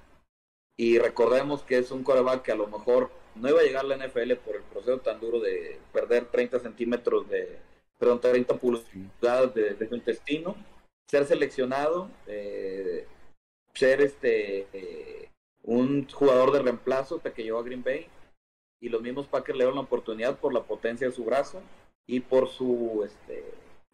[0.77, 3.88] y recordemos que es un coreback que a lo mejor no iba a llegar a
[3.88, 7.59] la NFL por el proceso tan duro de perder 30 centímetros de,
[7.97, 10.55] perdón, 30 pulgadas de, de su intestino,
[11.07, 13.07] ser seleccionado, eh,
[13.73, 15.22] ser este eh,
[15.64, 18.07] un jugador de reemplazo hasta que llegó a Green Bay
[18.80, 21.61] y los mismos Packers le dieron la oportunidad por la potencia de su brazo
[22.05, 23.45] y por su este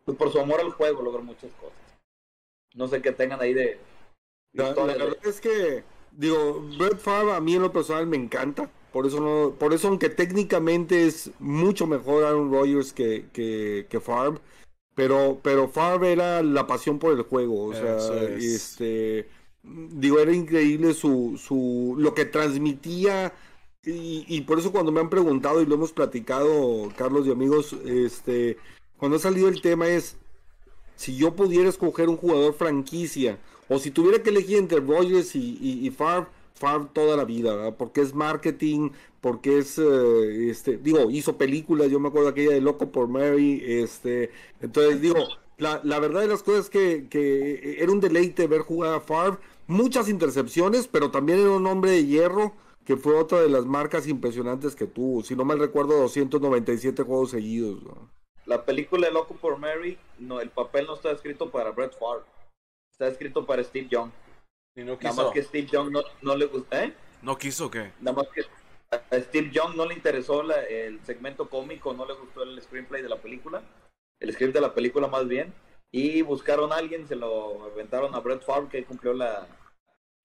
[0.03, 1.77] pues por su amor al juego logró muchas cosas.
[2.73, 3.77] No sé qué tengan ahí de.
[4.53, 8.69] La, verdad es que digo, Brett Favre a mí en lo personal me encanta.
[8.91, 13.99] Por eso no, por eso aunque técnicamente es mucho mejor Aaron Rodgers que, que, que
[13.99, 14.39] Favre,
[14.95, 17.65] pero, pero Favre era la pasión por el juego.
[17.65, 17.97] O sea,
[18.35, 19.29] este
[19.63, 23.33] digo, era increíble su, su lo que transmitía.
[23.83, 27.73] Y, y, por eso cuando me han preguntado y lo hemos platicado, Carlos y amigos,
[27.85, 28.57] este,
[28.97, 30.17] cuando ha salido el tema es,
[30.95, 33.39] si yo pudiera escoger un jugador franquicia,
[33.69, 38.01] o si tuviera que elegir entre Rogers y, y, Favre, Favre toda la vida, porque
[38.01, 38.89] es marketing,
[39.21, 43.63] porque es, eh, este, digo, hizo películas, yo me acuerdo aquella de Loco por Mary,
[43.65, 45.25] este, entonces digo,
[45.59, 48.99] la, la verdad de las cosas es que, que era un deleite ver jugar a
[48.99, 49.37] Favre,
[49.67, 52.53] muchas intercepciones, pero también era un hombre de hierro,
[52.85, 57.31] que fue otra de las marcas impresionantes que tuvo, si no mal recuerdo, 297 juegos
[57.31, 57.83] seguidos.
[57.83, 58.09] ¿no?
[58.45, 62.23] La película de Loco por Mary, no, el papel no está escrito para Brett Favre,
[62.91, 64.09] está escrito para Steve Young.
[64.75, 65.13] Y no quiso.
[65.13, 66.93] Nada más que Steve Young no, no le gusta, ¿eh?
[67.21, 67.91] ¿No quiso qué?
[67.99, 68.41] Nada más que
[68.91, 73.03] a Steve Young no le interesó la, el segmento cómico, no le gustó el screenplay
[73.03, 73.61] de la película,
[74.19, 75.53] el script de la película más bien,
[75.91, 79.47] y buscaron a alguien, se lo aventaron a Brett Favre, que cumplió la,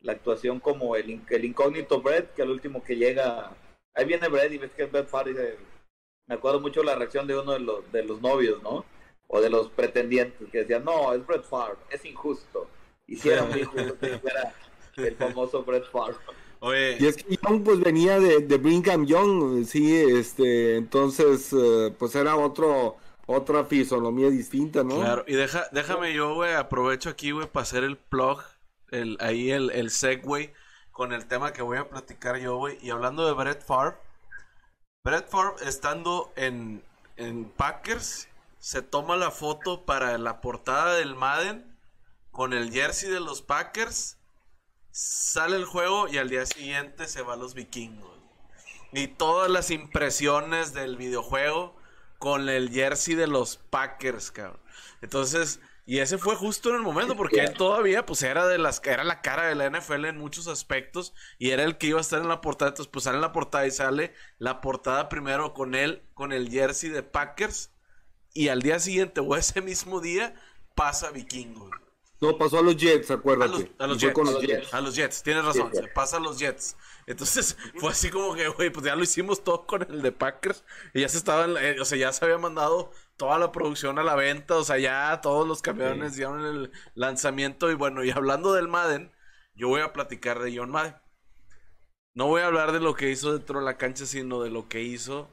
[0.00, 3.52] la actuación como el, el incógnito Brett, que al último que llega,
[3.94, 5.56] ahí viene Brett y ves que es Brett Favre y dice,
[6.26, 8.84] me acuerdo mucho la reacción de uno de los, de los novios, ¿no?
[9.26, 12.68] O de los pretendientes que decían, no, es Brett Favre, es injusto.
[13.06, 14.54] Y si era muy injusto que fuera
[14.96, 16.16] el famoso Brett Favre.
[16.60, 16.96] Oye.
[17.00, 22.14] Y es que Young pues venía de, de Brigham Young, sí, este, entonces eh, pues
[22.14, 24.96] era otro, otra fisonomía distinta, ¿no?
[24.96, 28.42] Claro, y deja, déjame yo, güey, aprovecho aquí, güey, para hacer el plug,
[28.90, 30.52] el, ahí el, el segue
[30.90, 32.78] con el tema que voy a platicar yo, güey.
[32.80, 33.96] Y hablando de Brett Favre,
[35.04, 36.82] Brett Favre estando en,
[37.16, 41.76] en Packers se toma la foto para la portada del Madden
[42.30, 44.16] con el jersey de los Packers.
[44.90, 48.10] Sale el juego y al día siguiente se va a los vikingos.
[48.92, 51.76] Y todas las impresiones del videojuego
[52.24, 54.58] con el jersey de los Packers, cabrón.
[55.02, 58.80] Entonces, y ese fue justo en el momento, porque él todavía, pues era de las
[58.82, 62.00] era la cara de la NFL en muchos aspectos, y era el que iba a
[62.00, 62.70] estar en la portada.
[62.70, 66.48] Entonces, pues sale en la portada y sale la portada primero con él, con el
[66.48, 67.72] jersey de Packers,
[68.32, 70.34] y al día siguiente, o ese mismo día,
[70.74, 71.72] pasa Vikingos.
[72.24, 73.72] No, pasó a los Jets, acuérdate.
[73.78, 75.22] A los, Jets, a los Jets.
[75.22, 76.76] tienes razón, se pasa a los Jets.
[77.06, 80.64] Entonces fue así como que, güey, pues ya lo hicimos todo con el de Packers.
[80.94, 84.04] Y ya se estaban, eh, o sea, ya se había mandado toda la producción a
[84.04, 84.56] la venta.
[84.56, 87.70] O sea, ya todos los camiones dieron el lanzamiento.
[87.70, 89.12] Y bueno, y hablando del Madden,
[89.54, 90.96] yo voy a platicar de John Madden.
[92.14, 94.68] No voy a hablar de lo que hizo dentro de la cancha, sino de lo
[94.68, 95.28] que hizo,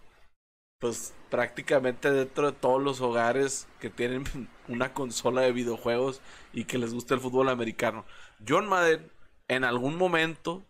[0.80, 4.24] pues prácticamente dentro de todos los hogares que tienen
[4.72, 6.22] una consola de videojuegos
[6.54, 8.06] y que les gusta el fútbol americano.
[8.48, 9.12] John Madden,
[9.48, 10.64] en algún momento,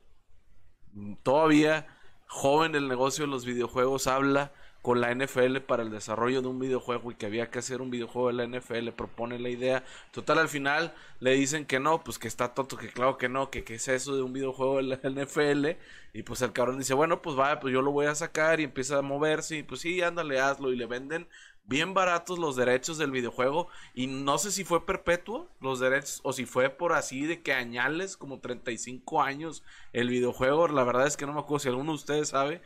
[1.23, 1.87] todavía
[2.27, 6.59] joven el negocio de los videojuegos, habla con la NFL para el desarrollo de un
[6.59, 9.83] videojuego y que había que hacer un videojuego de la NFL, propone la idea.
[10.11, 13.51] Total, al final le dicen que no, pues que está tonto, que claro que no,
[13.51, 15.77] que qué es eso de un videojuego de la NFL.
[16.13, 18.63] Y pues el cabrón dice, bueno, pues vaya, pues yo lo voy a sacar y
[18.63, 20.73] empieza a moverse y pues sí, ándale, hazlo.
[20.73, 21.27] Y le venden
[21.63, 23.67] bien baratos los derechos del videojuego.
[23.93, 27.53] Y no sé si fue perpetuo los derechos o si fue por así de que
[27.53, 30.67] añales, como 35 años el videojuego.
[30.67, 32.61] La verdad es que no me acuerdo si alguno de ustedes sabe.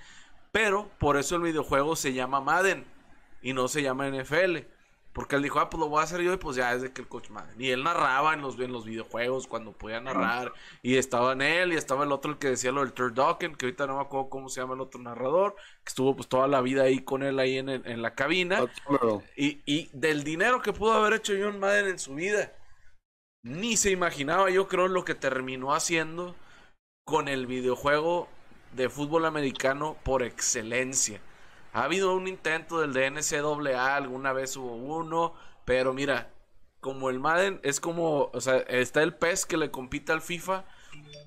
[0.51, 2.85] Pero por eso el videojuego se llama Madden
[3.41, 4.74] y no se llama NFL.
[5.15, 6.91] Porque él dijo, ah, pues lo voy a hacer yo y pues ya es de
[6.91, 7.55] que el coach Madden.
[7.57, 10.51] Y él narraba en los, en los videojuegos cuando podía narrar.
[10.81, 13.65] Y estaba en él y estaba el otro el que decía lo del Turducken, que
[13.65, 16.59] ahorita no me acuerdo cómo se llama el otro narrador, que estuvo pues toda la
[16.59, 18.65] vida ahí con él ahí en, en la cabina.
[19.37, 22.51] Y, y del dinero que pudo haber hecho John Madden en su vida,
[23.41, 26.35] ni se imaginaba yo creo lo que terminó haciendo
[27.05, 28.27] con el videojuego
[28.73, 31.21] de fútbol americano por excelencia.
[31.75, 35.33] Ha habido un intento del DNCAA, alguna vez hubo uno,
[35.65, 36.31] pero mira,
[36.79, 40.63] como el Madden es como, o sea, está el PES que le compite al FIFA,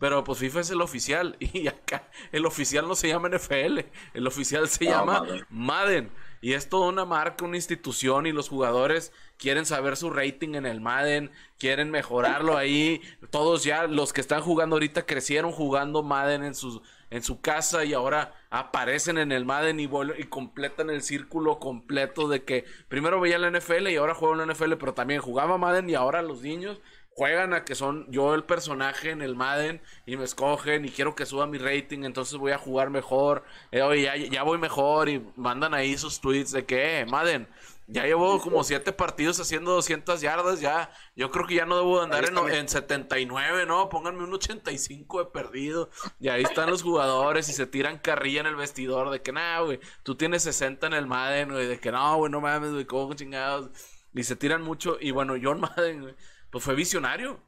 [0.01, 3.81] pero pues FIFA es el oficial y acá el oficial no se llama NFL,
[4.15, 6.11] el oficial se llama Madden.
[6.41, 10.65] Y es toda una marca, una institución y los jugadores quieren saber su rating en
[10.65, 13.03] el Madden, quieren mejorarlo ahí.
[13.29, 16.81] Todos ya, los que están jugando ahorita crecieron jugando Madden en sus
[17.11, 19.85] en su casa y ahora aparecen en el Madden y,
[20.19, 24.47] y completan el círculo completo de que primero veía la NFL y ahora juego en
[24.47, 26.81] la NFL, pero también jugaba Madden y ahora los niños
[27.19, 31.17] juegan a que son yo el personaje en el Madden y me escogen y quiero
[31.17, 33.43] que suba mi rating, entonces voy a jugar mejor,
[33.73, 37.49] eh, ya, voy mejor y mandan ahí sus tweets de que, eh, Madden,
[37.91, 40.93] ya llevo como siete partidos haciendo 200 yardas, ya.
[41.17, 43.89] Yo creo que ya no debo andar en, en, 79, ¿no?
[43.89, 45.89] Pónganme un 85 de perdido.
[46.21, 49.63] Y ahí están los jugadores y se tiran carrilla en el vestidor de que, nah,
[49.63, 52.85] güey, tú tienes 60 en el Madden, güey, de que no, güey, no mames, güey,
[52.85, 53.71] cómo chingados.
[54.13, 54.99] Y se tiran mucho.
[55.01, 56.15] Y bueno, John Madden,
[56.51, 57.41] pues fue visionario.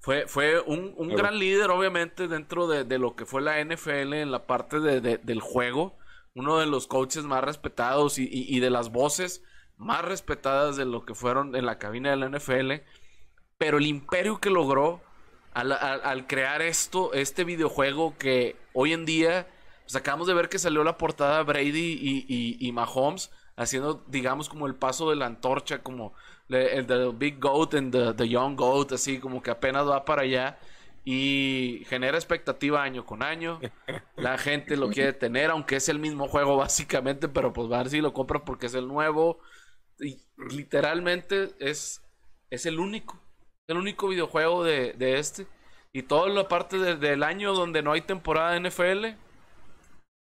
[0.00, 4.12] Fue, fue un, un gran líder, obviamente, dentro de, de, lo que fue la NFL
[4.12, 5.96] en la parte de, del juego.
[6.34, 9.42] Uno de los coaches más respetados y, y, y de las voces
[9.78, 12.84] más respetadas de lo que fueron en la cabina de la NFL,
[13.56, 15.00] pero el imperio que logró
[15.54, 19.48] al, crear esto, este videojuego que hoy en día,
[19.82, 24.66] pues acabamos de ver que salió la portada Brady y, y, Mahomes haciendo, digamos, como
[24.66, 26.12] el paso de la antorcha, como
[26.48, 30.22] el de Big Goat and the, the, Young Goat, así como que apenas va para
[30.22, 30.58] allá
[31.04, 33.58] y genera expectativa año con año.
[34.16, 37.82] La gente lo quiere tener, aunque es el mismo juego básicamente, pero pues va a
[37.82, 39.57] ver si lo compra porque es el nuevo y
[40.38, 42.02] literalmente es,
[42.50, 43.20] es el único.
[43.66, 45.46] El único videojuego de, este.
[45.92, 49.18] Y toda la parte del año donde no hay temporada de NFL,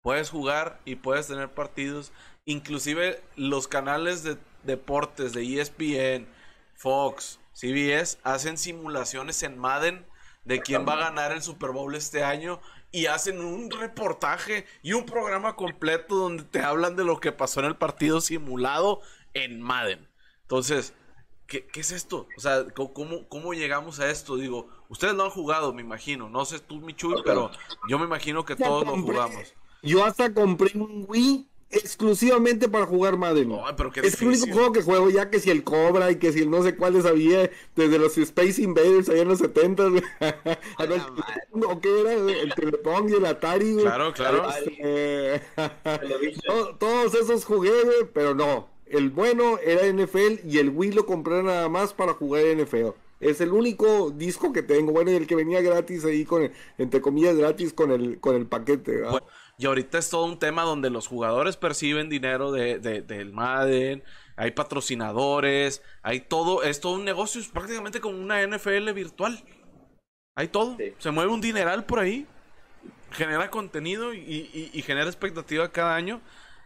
[0.01, 2.11] puedes jugar y puedes tener partidos.
[2.45, 6.28] Inclusive los canales de deportes de ESPN,
[6.76, 10.05] Fox, CBS hacen simulaciones en Madden
[10.43, 12.59] de quién va a ganar el Super Bowl este año
[12.91, 17.59] y hacen un reportaje y un programa completo donde te hablan de lo que pasó
[17.59, 19.01] en el partido simulado
[19.36, 20.07] en Madden.
[20.41, 20.93] Entonces,
[21.45, 22.27] ¿qué, es esto?
[22.36, 24.38] O sea, ¿cómo, ¿cómo, llegamos a esto?
[24.38, 26.29] Digo, ustedes lo han jugado, me imagino.
[26.29, 27.51] No sé tú, Michuy, pero
[27.88, 29.53] yo me imagino que todos lo jugamos.
[29.83, 33.51] Yo hasta compré un Wii exclusivamente para jugar Madden.
[34.03, 36.49] es el único juego que juego, ya que si el Cobra y que si el
[36.49, 39.83] no sé cuáles había desde los Space Invaders allá en los 70
[41.51, 42.13] ¿O qué era?
[42.13, 43.75] El Telepong y el Atari.
[43.77, 44.47] Claro, claro.
[44.49, 45.41] Este,
[46.79, 47.73] todos esos jugué,
[48.13, 52.43] pero no el bueno era NFL y el Wii lo compré nada más para jugar
[52.55, 52.89] NFL.
[53.19, 57.01] Es el único disco que tengo, bueno, y el que venía gratis ahí con, entre
[57.01, 59.03] comillas, gratis con el, con el paquete.
[59.57, 64.03] y ahorita es todo un tema donde los jugadores perciben dinero de, del Madden,
[64.36, 69.43] hay patrocinadores, hay todo, es todo un negocio, es prácticamente como una NFL virtual.
[70.36, 72.27] Hay todo, se mueve un dineral por ahí,
[73.11, 76.21] genera contenido y, y genera expectativa cada año.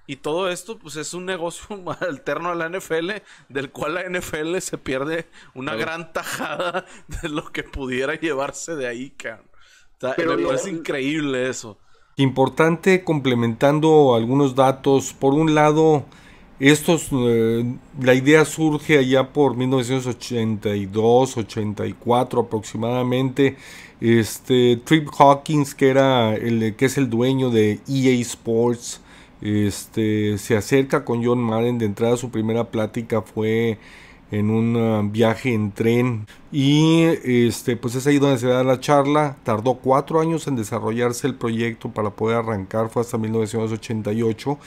[0.09, 1.67] Y todo esto, pues es un negocio
[2.01, 3.11] alterno a la NFL,
[3.47, 6.83] del cual la NFL se pierde una gran tajada
[7.21, 9.45] de lo que pudiera llevarse de ahí, cabrón.
[10.15, 11.77] Pero me parece increíble eso.
[12.15, 15.13] Importante, complementando algunos datos.
[15.13, 16.05] Por un lado,
[16.59, 23.57] estos, eh, la idea surge allá por 1982, 84 aproximadamente.
[24.01, 29.01] Este, Trip Hawkins, que, era el, que es el dueño de EA Sports,
[29.41, 31.77] este, se acerca con John Madden.
[31.77, 33.77] De entrada, su primera plática fue
[34.31, 36.27] en un ah, viaje en tren.
[36.51, 39.37] Y este, pues es ahí donde se da la charla.
[39.43, 42.89] Tardó cuatro años en desarrollarse el proyecto para poder arrancar.
[42.89, 44.57] Fue hasta 1988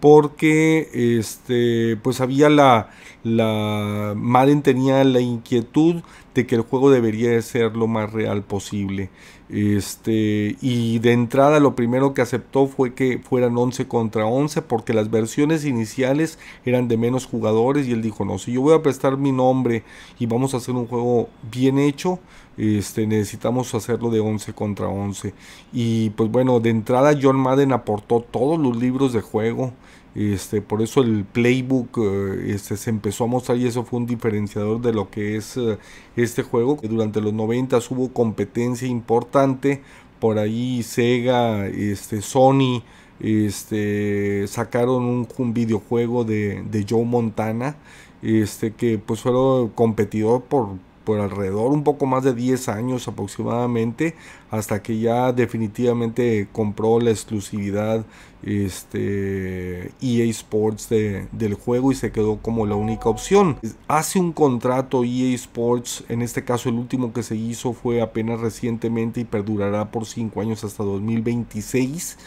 [0.00, 2.90] porque este pues había la
[3.24, 6.02] la Madden tenía la inquietud
[6.34, 9.10] de que el juego debería ser lo más real posible
[9.48, 14.92] este, y de entrada lo primero que aceptó fue que fueran 11 contra 11 porque
[14.92, 18.82] las versiones iniciales eran de menos jugadores y él dijo, no, si yo voy a
[18.82, 19.84] prestar mi nombre
[20.18, 22.18] y vamos a hacer un juego bien hecho,
[22.58, 25.32] este, necesitamos hacerlo de 11 contra 11.
[25.72, 29.72] Y pues bueno, de entrada John Madden aportó todos los libros de juego
[30.18, 34.06] Este, por eso el playbook eh, este, se empezó a mostrar y eso fue un
[34.06, 35.78] diferenciador de lo que es eh,
[36.16, 36.76] este juego.
[36.82, 39.80] Durante los 90 hubo competencia importante.
[40.18, 42.82] Por ahí Sega, este, Sony,
[43.20, 47.76] este, sacaron un, videojuego de, de, Joe Montana.
[48.20, 49.32] Este, que pues fue
[49.76, 50.70] competidor por,
[51.08, 54.14] por alrededor un poco más de 10 años aproximadamente
[54.50, 58.04] hasta que ya definitivamente compró la exclusividad
[58.42, 63.58] este EA Sports del juego y se quedó como la única opción.
[63.88, 68.40] Hace un contrato EA Sports, en este caso el último que se hizo fue apenas
[68.40, 72.18] recientemente y perdurará por 5 años hasta 2026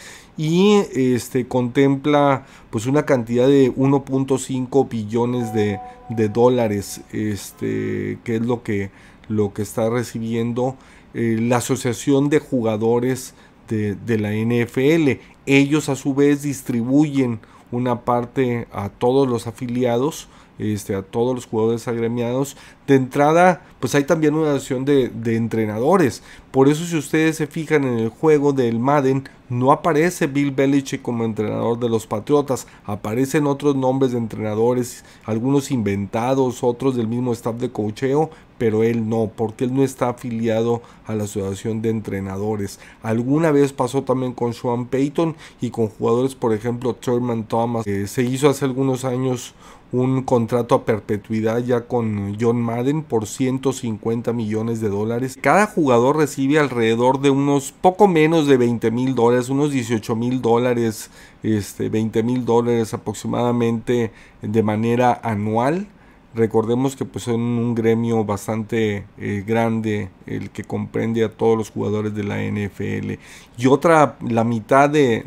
[0.41, 5.79] y este contempla pues una cantidad de 1.5 billones de,
[6.29, 8.89] dólares este que es lo que
[9.27, 10.77] lo que está recibiendo
[11.13, 13.35] eh, la asociación de jugadores
[13.69, 17.39] de, de la NFL ellos a su vez distribuyen
[17.71, 20.27] una parte a todos los afiliados
[20.59, 22.55] este, a todos los jugadores agremiados.
[22.87, 26.21] De entrada, pues hay también una acción de, entrenadores.
[26.51, 31.01] Por eso si ustedes se fijan en el juego del Madden, no aparece Bill Belichick
[31.01, 32.67] como entrenador de los Patriotas.
[32.85, 39.09] Aparecen otros nombres de entrenadores, algunos inventados, otros del mismo staff de cocheo, pero él
[39.09, 42.79] no, porque él no está afiliado a la Asociación de Entrenadores.
[43.01, 47.85] Alguna vez pasó también con Sean Payton y con jugadores, por ejemplo, Thurman Thomas.
[47.85, 49.55] se hizo hace algunos años
[49.91, 55.37] un contrato a perpetuidad ya con John Madden por 150 millones de dólares.
[55.39, 60.41] Cada jugador recibe alrededor de unos poco menos de 20 mil dólares, unos 18 mil
[60.41, 61.09] dólares,
[61.43, 64.11] este, 20 mil dólares aproximadamente
[64.41, 65.87] de manera anual.
[66.34, 71.71] Recordemos que pues son un gremio bastante eh, grande, el que comprende a todos los
[71.71, 73.19] jugadores de la NFL.
[73.57, 75.25] Y otra, la mitad de,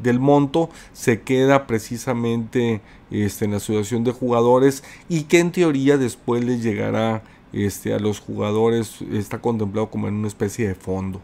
[0.00, 5.98] del monto se queda precisamente este, en la asociación de jugadores y que en teoría
[5.98, 11.20] después les llegará este, a los jugadores, está contemplado como en una especie de fondo.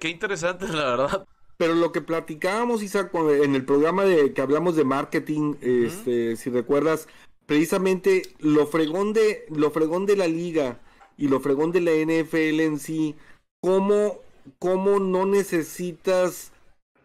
[0.00, 1.26] Qué interesante, la verdad.
[1.56, 6.50] Pero lo que platicábamos, Isaac, en el programa de que hablamos de marketing, este, si
[6.50, 7.06] recuerdas,
[7.46, 10.80] precisamente lo fregón de lo fregón de la liga
[11.16, 13.14] y lo fregón de la NFL en sí,
[13.60, 14.20] cómo,
[14.58, 16.52] cómo no necesitas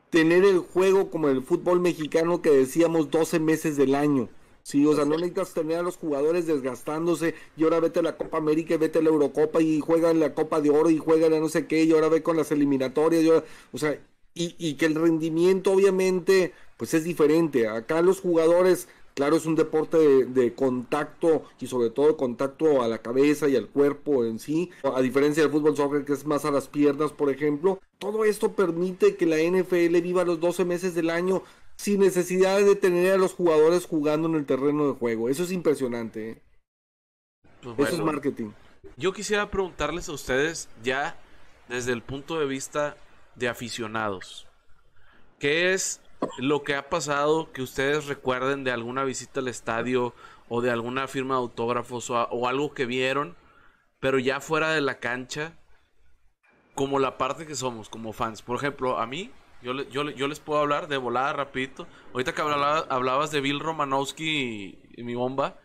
[0.09, 4.29] tener el juego como el fútbol mexicano que decíamos 12 meses del año.
[4.63, 8.17] Sí, o sea, no necesitas tener a los jugadores desgastándose y ahora vete a la
[8.17, 10.97] Copa América y vete a la Eurocopa y juega en la Copa de Oro y
[10.97, 13.23] juega en no sé qué y ahora ve con las eliminatorias.
[13.23, 13.99] Y o sea,
[14.33, 17.67] y, y que el rendimiento obviamente pues es diferente.
[17.67, 18.87] Acá los jugadores
[19.20, 23.67] Claro, es un deporte de, contacto y sobre todo contacto a la cabeza y al
[23.67, 27.30] cuerpo en sí, a diferencia del fútbol soccer que es más a las piernas, por
[27.30, 27.82] ejemplo.
[27.97, 31.43] Todo esto permite que la NFL viva los 12 meses del año
[31.76, 35.28] sin necesidad de tener a los jugadores jugando en el terreno de juego.
[35.28, 36.30] Eso es impresionante.
[36.30, 36.41] ¿eh?
[37.61, 38.51] Pues Eso es marketing.
[38.95, 41.20] Yo quisiera preguntarles a ustedes ya
[41.67, 42.95] desde el punto de vista
[43.36, 44.47] de aficionados.
[45.39, 45.99] ¿Qué es
[46.38, 50.13] lo que ha pasado que ustedes recuerden de alguna visita al estadio
[50.47, 53.36] o de alguna firma de autógrafos o, algo que vieron,
[53.99, 55.57] pero ya fuera de la cancha,
[56.76, 58.41] como la parte que somos, como fans.
[58.41, 61.88] Por ejemplo, a mí, yo, yo, les puedo hablar de volada rapidito.
[62.13, 65.59] Ahorita que hablabas, de Bill Romanowski y, mi bomba,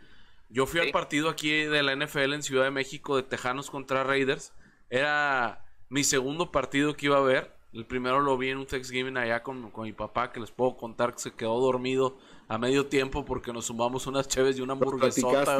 [0.50, 4.04] yo fui al partido aquí de la NFL en Ciudad de México de Tejanos contra
[4.04, 4.52] Raiders.
[4.90, 7.54] Era mi segundo partido que iba a ver.
[7.74, 11.12] El primero lo vi en un Thanksgiving allá con, mi papá, que les puedo contar
[11.12, 12.16] que se quedó dormido
[12.46, 15.58] a medio tiempo porque nos sumamos unas cheves y una hamburguesota,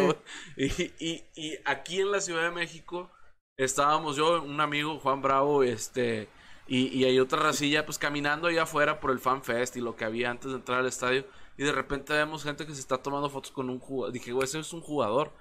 [0.57, 0.67] Y,
[0.99, 3.11] y, y, aquí en la Ciudad de México
[3.57, 6.29] estábamos yo, un amigo, Juan Bravo, este,
[6.69, 9.97] y, y hay otra racilla, pues caminando allá afuera por el Fan Fest y lo
[9.97, 11.27] que había antes de entrar al estadio.
[11.57, 14.13] Y de repente vemos gente que se está tomando fotos con un jugador.
[14.13, 15.33] Dije, güey, ese es un jugador.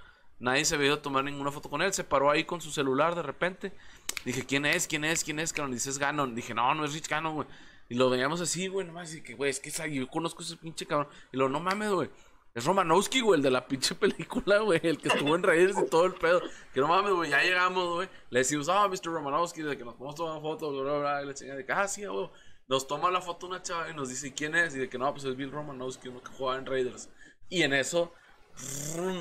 [0.43, 1.93] Nadie se había tomar ninguna foto con él.
[1.93, 3.71] Se paró ahí con su celular de repente.
[4.25, 4.87] Dije, ¿quién es?
[4.87, 5.23] ¿Quién es?
[5.23, 5.53] ¿Quién es?
[5.53, 6.35] Cabrón, dices Ganon.
[6.35, 7.47] Dije, no, no es Rich Ganon, güey.
[7.87, 9.15] Y lo veíamos así, güey, nomás.
[9.15, 11.07] Y que, güey, es que yo conozco ese pinche cabrón.
[11.31, 12.09] Y lo, no mames, güey.
[12.53, 14.81] Es Romanowski, güey, el de la pinche película, güey.
[14.83, 16.41] El que estuvo en Raiders y todo el pedo.
[16.73, 18.09] Que no mames, güey, ya llegamos, güey.
[18.29, 19.13] Le decimos, ah, Mr.
[19.13, 21.23] Romanowski, de que nos podemos tomar fotos, bla, bla, bla.
[21.23, 22.29] Y le chingada de que, ah, sí, güey.
[22.67, 24.75] Nos toma la foto una chava y nos dice, ¿quién es?
[24.75, 27.09] Y de que no, pues es Bill Romanowski, uno que jugaba en Raiders.
[27.47, 28.13] Y en eso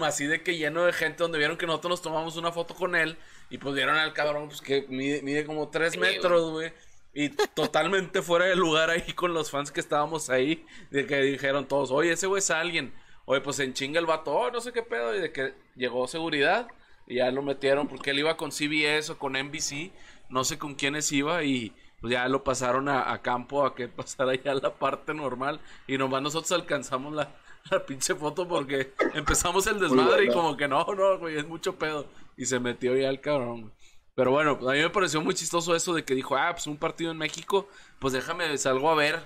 [0.03, 2.95] así de que lleno de gente donde vieron que nosotros nos tomamos una foto con
[2.95, 3.17] él
[3.51, 6.73] y pues vieron al cabrón pues que mide, como 3 metros, güey.
[7.15, 11.69] Y totalmente fuera de lugar ahí con los fans que estábamos ahí, de que dijeron
[11.69, 12.95] todos, oye, ese güey es alguien.
[13.27, 16.09] Oye, pues en chinga el vato, oh, no sé qué pedo, y de que llegó
[16.09, 16.69] seguridad
[17.07, 19.93] y ya lo metieron porque él iba con CBS o con NBC,
[20.31, 24.35] no sé con quiénes iba y, pues ya lo pasaron a, campo a que pasara
[24.35, 27.35] ya la parte normal y nomás nosotros alcanzamos la,
[27.71, 31.77] la pinche foto porque empezamos el desmadre y como que no, no, güey, es mucho
[31.77, 32.07] pedo.
[32.37, 33.73] Y se metió ya el cabrón,
[34.15, 36.77] Pero bueno, a mí me pareció muy chistoso eso de que dijo, ah, pues un
[36.77, 39.25] partido en México, pues déjame, salgo a ver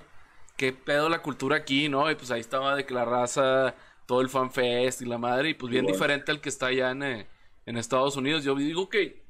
[0.57, 2.09] qué pedo la cultura aquí, ¿no?
[2.11, 3.75] Y pues ahí estaba de que la raza,
[4.05, 7.03] todo el fanfest y la madre, y pues bien diferente al que está allá en,
[7.03, 7.27] eh,
[7.65, 8.43] en Estados Unidos.
[8.43, 9.23] Yo digo que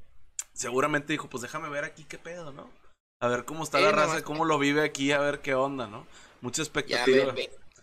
[0.53, 2.69] seguramente dijo, pues déjame ver aquí qué pedo, ¿no?
[3.19, 6.05] A ver cómo está la raza, cómo lo vive aquí, a ver qué onda, ¿no?
[6.41, 7.33] Mucha expectativa.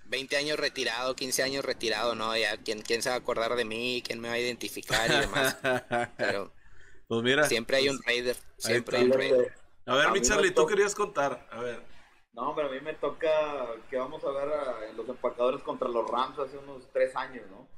[0.07, 2.37] 20 años retirado, 15 años retirado, ¿no?
[2.37, 4.03] Ya, ¿quién, ¿quién se va a acordar de mí?
[4.05, 5.57] ¿Quién me va a identificar y demás?
[6.17, 6.53] Pero
[7.09, 9.55] pues mira, siempre hay un Raider, siempre hay un Raider.
[9.87, 11.95] A ver, mi Charlie, tú querías contar, a ver.
[12.33, 13.31] No, pero a mí me toca
[13.89, 17.69] que vamos a ver a, los empacadores contra los Rams hace unos tres años, ¿no?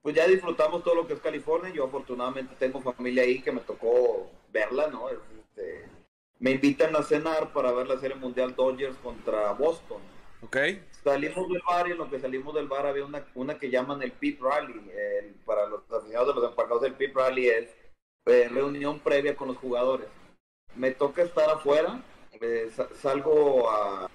[0.00, 1.70] Pues ya disfrutamos todo lo que es California.
[1.72, 5.10] Yo afortunadamente tengo familia ahí que me tocó verla, ¿no?
[5.10, 5.88] Este,
[6.38, 10.00] me invitan a cenar para ver la Serie Mundial Dodgers contra Boston.
[10.40, 10.56] Ok.
[11.04, 14.02] Salimos del bar y en lo que salimos del bar había una, una que llaman
[14.02, 14.90] el Pip Rally.
[15.44, 17.68] para los aficionados de los empacados, el Pip Rally es
[18.26, 20.06] eh, reunión previa con los jugadores.
[20.76, 22.00] Me toca estar afuera,
[22.40, 24.08] eh, salgo a.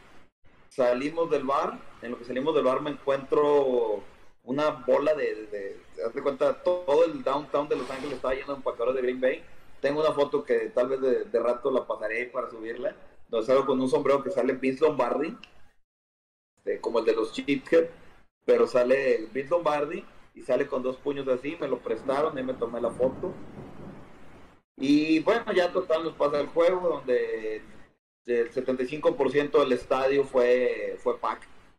[0.70, 4.02] Salimos del bar, en lo que salimos del bar me encuentro
[4.44, 5.48] una bola de.
[5.48, 5.82] de,
[6.14, 9.44] de cuenta, todo el downtown de Los Ángeles estaba lleno de empacadores de Green Bay.
[9.82, 12.96] Tengo una foto que tal vez de, de rato la pasaré para subirla,
[13.28, 15.36] donde salgo con un sombrero que sale Vince Lombardi
[16.68, 17.86] este, como el de los Cheathead,
[18.46, 20.04] pero sale Bill Lombardi
[20.36, 23.34] y sale con dos puños así, me lo prestaron y me tomé la foto.
[24.78, 27.62] Y bueno, ya total nos pasa el juego donde
[28.26, 31.18] el 75% del estadio fue, fue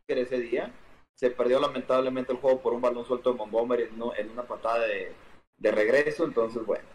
[0.07, 0.73] ese día.
[1.13, 4.85] Se perdió lamentablemente el juego por un balón suelto de Montgomery en, en una patada
[4.87, 5.13] de,
[5.57, 6.85] de regreso, entonces bueno.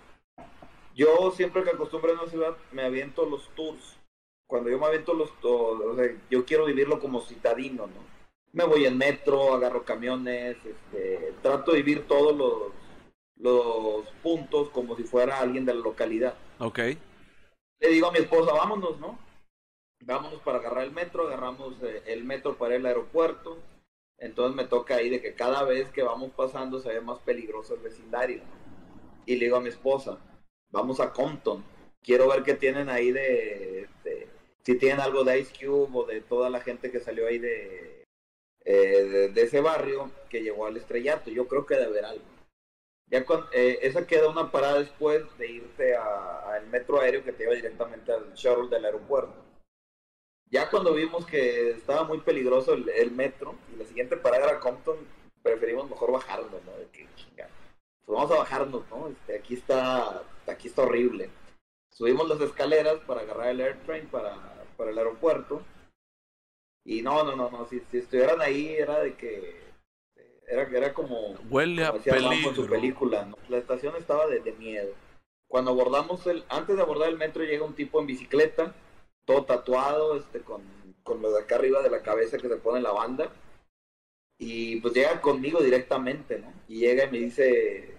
[0.94, 3.96] Yo siempre que acostumbro en una ciudad me aviento los tours
[4.46, 8.14] cuando yo me avento los, o sea, yo quiero vivirlo como citadino, ¿no?
[8.52, 12.72] Me voy en metro, agarro camiones, este, trato de vivir todos los,
[13.36, 16.34] los puntos como si fuera alguien de la localidad.
[16.60, 16.78] Ok.
[17.80, 19.18] Le digo a mi esposa, vámonos, ¿no?
[20.04, 23.58] Vámonos para agarrar el metro, agarramos eh, el metro para el aeropuerto.
[24.18, 27.74] Entonces me toca ahí de que cada vez que vamos pasando se ve más peligroso
[27.74, 28.42] el vecindario.
[29.26, 30.18] Y le digo a mi esposa,
[30.70, 31.64] vamos a Compton.
[32.02, 33.88] Quiero ver qué tienen ahí de
[34.64, 38.04] si tienen algo de Ice Cube o de toda la gente que salió ahí de,
[38.64, 41.30] eh, de, ese barrio que llegó al estrellato.
[41.30, 42.24] Yo creo que debe haber algo.
[43.06, 47.44] Ya con, eh, esa queda una parada después de irte al metro aéreo que te
[47.44, 49.44] lleva directamente al shuttle del aeropuerto.
[50.50, 54.96] Ya cuando vimos que estaba muy peligroso el, metro y la siguiente parada era Compton,
[55.42, 56.72] preferimos mejor bajarnos, ¿no?
[56.92, 57.06] que,
[58.06, 59.08] pues vamos a bajarnos, ¿no?
[59.08, 61.30] Este, aquí está, aquí está horrible.
[61.90, 65.62] Subimos las escaleras para agarrar el airtrain para para el aeropuerto.
[66.84, 69.64] Y no, no, no, no, si, si estuvieran ahí era de que
[70.46, 72.54] era, era como huele a peligro.
[72.54, 74.92] su película, la estación estaba de, miedo.
[75.48, 78.74] Cuando abordamos el, antes de abordar el metro llega un tipo en bicicleta,
[79.24, 80.62] todo tatuado, este, con,
[81.02, 83.30] con lo de acá arriba de la cabeza que se pone la banda.
[84.38, 86.52] Y pues llega conmigo directamente, ¿no?
[86.68, 87.96] Y llega y me dice,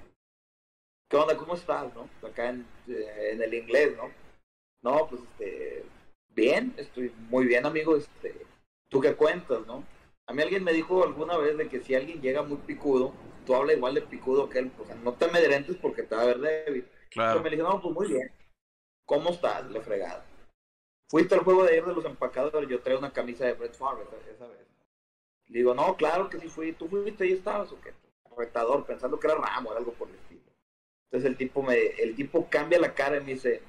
[1.09, 1.37] ¿qué onda?
[1.37, 1.93] ¿Cómo estás?
[1.95, 2.09] ¿no?
[2.27, 4.11] Acá en, eh, en el inglés, ¿no?
[4.81, 5.85] No, pues este,
[6.35, 7.95] Bien, estoy muy bien, amigo.
[7.95, 8.35] Este,
[8.89, 9.83] ¿Tú qué cuentas, no?
[10.27, 13.13] A mí alguien me dijo alguna vez de que si alguien llega muy picudo,
[13.45, 14.71] tú hablas igual de picudo que él.
[14.77, 16.87] O sea, no te amedrentes porque te va a ver débil.
[17.09, 17.41] Claro.
[17.41, 18.31] me dijo, no, pues muy bien.
[19.05, 19.69] ¿Cómo estás?
[19.71, 20.25] Le fregada.
[21.07, 24.03] Fuiste al juego de ayer de los empacadores, yo traigo una camisa de Brett Favre
[24.33, 24.67] esa, vez.
[25.47, 26.73] Le digo, no, claro que sí fui.
[26.73, 27.93] ¿Tú fuiste y estabas o qué?
[28.35, 30.41] Retador, pensando que era Ramo o algo por el estilo.
[31.05, 33.61] Entonces el tipo me, el tipo cambia la cara y me dice,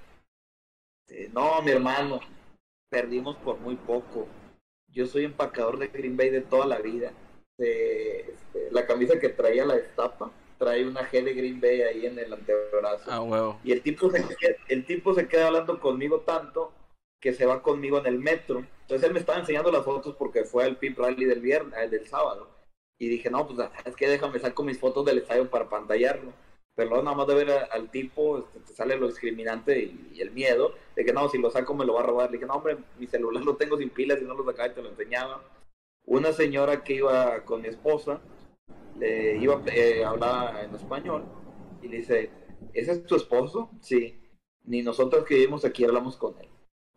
[1.33, 2.21] no, mi hermano,
[2.89, 4.27] perdimos por muy poco.
[4.89, 7.13] Yo soy empacador de Green Bay de toda la vida.
[7.59, 12.19] Este, la camisa que traía la destapa trae una G de Green Bay ahí en
[12.19, 13.05] el antebrazo.
[13.09, 14.25] Ah, y el tipo, se,
[14.69, 16.73] el tipo se queda hablando conmigo tanto
[17.21, 18.65] que se va conmigo en el metro.
[18.83, 22.07] Entonces él me estaba enseñando las fotos porque fue al Pip Rally del viernes, del
[22.07, 22.49] sábado.
[22.99, 26.33] Y dije, no, pues es que déjame sacar mis fotos del estadio para pantallarlo
[26.77, 30.75] pero nada más de ver al tipo, este, te sale lo discriminante y, el miedo
[30.95, 32.31] de que no, si lo saco me lo va a robar.
[32.31, 34.75] Le dije, no, hombre, mi celular lo tengo sin pilas y no lo sacaba y
[34.75, 35.43] te lo enseñaba.
[36.05, 38.21] Una señora que iba con mi esposa,
[38.99, 41.25] le iba eh, hablaba en español
[41.83, 42.31] y le dice,
[42.75, 43.71] ¿ese es tu esposo?
[43.81, 44.15] Sí,
[44.65, 46.49] ni nosotros que vivimos aquí hablamos con él.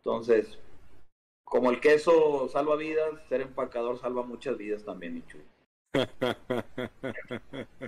[0.04, 0.58] Entonces,
[1.42, 5.44] como el queso salva vidas, ser empacador salva muchas vidas también, mi chulo.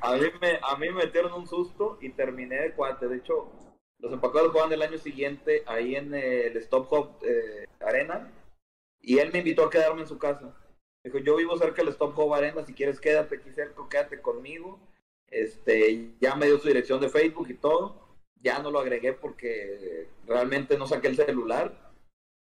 [0.00, 3.06] A mí, me, a mí me metieron un susto y terminé de cuate.
[3.06, 3.52] De hecho,
[3.98, 8.32] Los empacados jugaban el año siguiente ahí en el Stop Hop eh, Arena
[9.00, 10.52] y él me invitó a quedarme en su casa.
[11.04, 14.80] Dijo, yo vivo cerca del Stop Hop Arena, si quieres quédate aquí cerca, quédate conmigo.
[15.28, 18.00] Este, ya me dio su dirección de Facebook y todo.
[18.40, 21.92] Ya no lo agregué porque realmente no saqué el celular.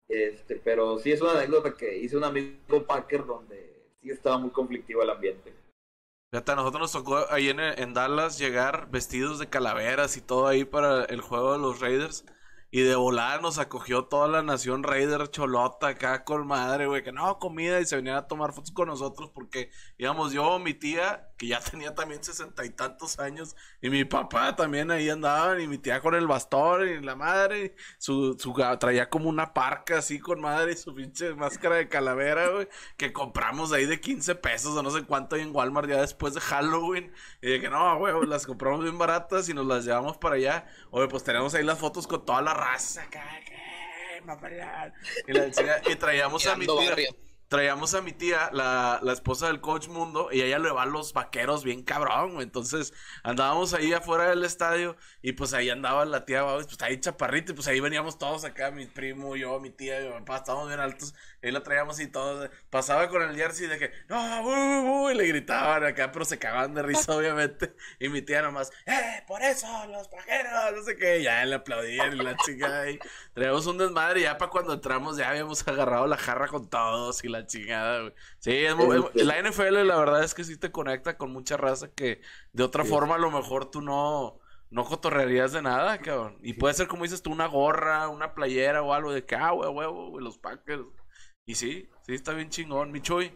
[0.08, 3.61] Este, pero sí es una anécdota que hice un amigo Packer donde
[4.02, 5.54] sí estaba muy conflictivo el ambiente.
[6.30, 10.46] Fíjate, a nosotros nos tocó ahí en, en Dallas llegar vestidos de calaveras y todo
[10.46, 12.24] ahí para el juego de los Raiders.
[12.74, 17.12] Y de volada nos acogió toda la nación Raider Cholota acá con madre, güey, que
[17.12, 21.28] no, comida y se venían a tomar fotos con nosotros porque íbamos yo, mi tía,
[21.36, 25.68] que ya tenía también sesenta y tantos años, y mi papá también ahí andaban, y
[25.68, 30.18] mi tía con el bastón, y la madre, su, su traía como una parca así
[30.18, 34.74] con madre y su pinche máscara de calavera, güey, que compramos ahí de 15 pesos
[34.74, 37.12] o no sé cuánto ahí en Walmart ya después de Halloween.
[37.42, 40.66] Y de que no, güey, las compramos bien baratas y nos las llevamos para allá.
[40.90, 43.40] Oye, pues tenemos ahí las fotos con toda la raza acá,
[45.26, 45.50] y, la,
[45.90, 46.94] y traíamos a mi tía
[47.52, 50.86] traíamos a mi tía, la, la, esposa del coach Mundo, y ella le va a
[50.86, 56.24] los vaqueros bien cabrón, Entonces andábamos ahí afuera del estadio y pues ahí andaba la
[56.24, 60.00] tía, pues ahí chaparrita, y pues ahí veníamos todos acá, mi primo, yo, mi tía,
[60.00, 63.78] mi papá, estábamos bien altos, ahí la traíamos y todos, pasaba con el jersey de
[63.78, 68.40] que, no, y le gritaban acá, pero se cagaban de risa, obviamente, y mi tía
[68.40, 72.80] nomás, eh, por eso, los vaqueros, no sé qué, ya le aplaudían y la chica
[72.80, 72.98] ahí,
[73.34, 77.22] traíamos un desmadre, y ya para cuando entramos ya habíamos agarrado la jarra con todos
[77.24, 81.32] y la chingada, Sí, este la NFL la verdad es que sí te conecta con
[81.32, 82.20] mucha raza que
[82.52, 84.40] de otra forma a lo mejor tú no,
[84.70, 86.38] no cotorrearías de nada, cabrón.
[86.42, 89.52] Y puede ser como dices tú, una gorra, una playera o algo de que, ah,
[89.52, 90.84] huevo, los Packers.
[91.44, 93.32] Y sí, sí, está bien chingón, mi Chuy.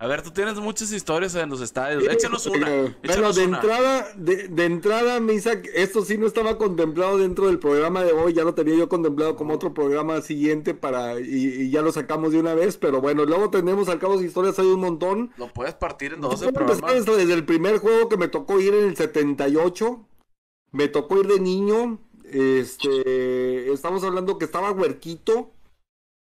[0.00, 2.04] A ver, tú tienes muchas historias en los estadios.
[2.04, 2.94] Échanos una.
[3.04, 8.12] bueno, de entrada, de, entrada, Misa, esto sí no estaba contemplado dentro del programa de
[8.12, 8.32] hoy.
[8.32, 12.38] Ya lo tenía yo contemplado como otro programa siguiente para y, ya lo sacamos de
[12.38, 12.76] una vez.
[12.76, 15.32] Pero bueno, luego tenemos al cabo de historias hay un montón.
[15.36, 16.40] Lo puedes partir en dos.
[16.40, 20.06] Desde el primer juego que me tocó ir en el 78.
[20.70, 21.98] Me tocó ir de niño.
[22.22, 25.50] Este, estamos hablando que estaba huerquito.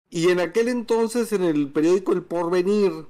[0.09, 3.07] Y en aquel entonces, en el periódico El Porvenir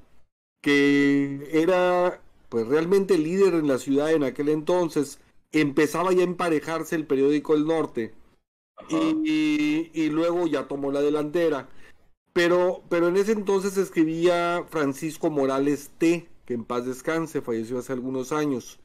[0.67, 5.21] que era pues realmente líder en la ciudad en aquel entonces,
[5.53, 8.15] empezaba ya a emparejarse el periódico El Norte
[8.89, 11.69] y, luego ya tomó la delantera.
[12.33, 17.93] Pero, pero en ese entonces escribía Francisco Morales T, que en paz descanse, falleció hace
[17.93, 18.81] algunos años.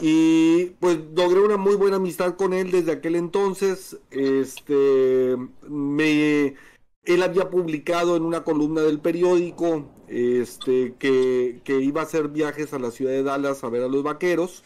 [0.00, 3.96] Y pues logré una muy buena amistad con él desde aquel entonces.
[4.10, 5.36] Este
[5.68, 6.56] me
[7.04, 12.78] él había publicado en una columna del periódico este, que, iba a hacer viajes a
[12.78, 14.62] la ciudad de Dallas a ver a los vaqueros.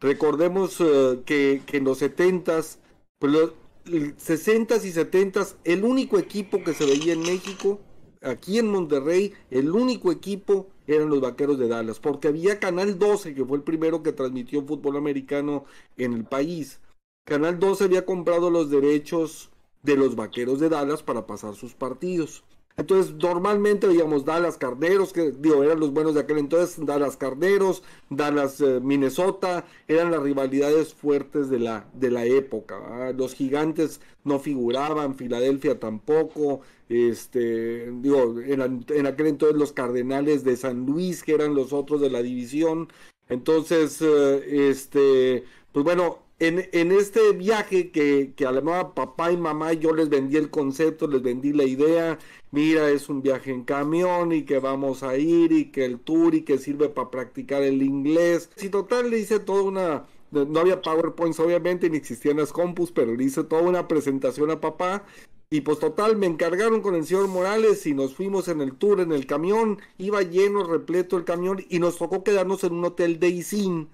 [0.00, 2.78] Recordemos eh, que, en los 70s,
[3.18, 3.52] pues los
[3.86, 7.80] 60s y 70s, el único equipo que se veía en México,
[8.20, 13.34] aquí en Monterrey, el único equipo eran los vaqueros de Dallas, porque había Canal 12,
[13.34, 15.64] que fue el primero que transmitió fútbol americano
[15.96, 16.80] en el país.
[17.24, 19.50] Canal 12 había comprado los derechos
[19.82, 22.44] de los vaqueros de Dallas para pasar sus partidos.
[22.76, 27.82] Entonces, normalmente veíamos Dallas Carneros, que digo, eran los buenos de aquel entonces, Dallas Carneros,
[28.08, 33.12] Dallas eh, Minnesota, eran las rivalidades fuertes de la, de la época.
[33.12, 40.56] Los gigantes no figuraban, Filadelfia tampoco, este, digo, en, en, aquel entonces los Cardenales de
[40.56, 42.88] San Luis, que eran los otros de la división.
[43.28, 46.18] Entonces, eh, este, pues bueno,
[46.48, 51.06] en, este viaje que, que a la papá y mamá yo les vendí el concepto,
[51.06, 52.18] les vendí la idea,
[52.50, 56.34] mira, es un viaje en camión y que vamos a ir y que el tour
[56.34, 58.50] y que sirve para practicar el inglés.
[58.56, 63.14] Si total le hice toda una, no había PowerPoints obviamente, ni existían las compus, pero
[63.14, 65.04] le hice toda una presentación a papá.
[65.48, 69.00] Y pues total, me encargaron con el señor Morales y nos fuimos en el tour,
[69.00, 73.20] en el camión, iba lleno, repleto el camión y nos tocó quedarnos en un hotel
[73.20, 73.88] de Isin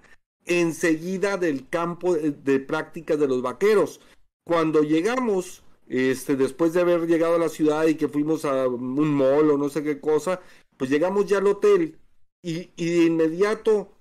[0.49, 4.01] enseguida del campo de, prácticas de los vaqueros.
[4.45, 9.15] Cuando llegamos, este, después de haber llegado a la ciudad y que fuimos a un
[9.15, 10.41] mall o no sé qué cosa,
[10.77, 11.99] pues llegamos ya al hotel
[12.43, 13.93] y, de inmediato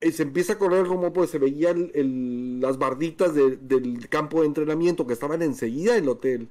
[0.00, 1.90] eh, se empieza a correr el rumor porque se veían
[2.60, 6.48] las barditas del campo de entrenamiento que estaban enseguida del hotel.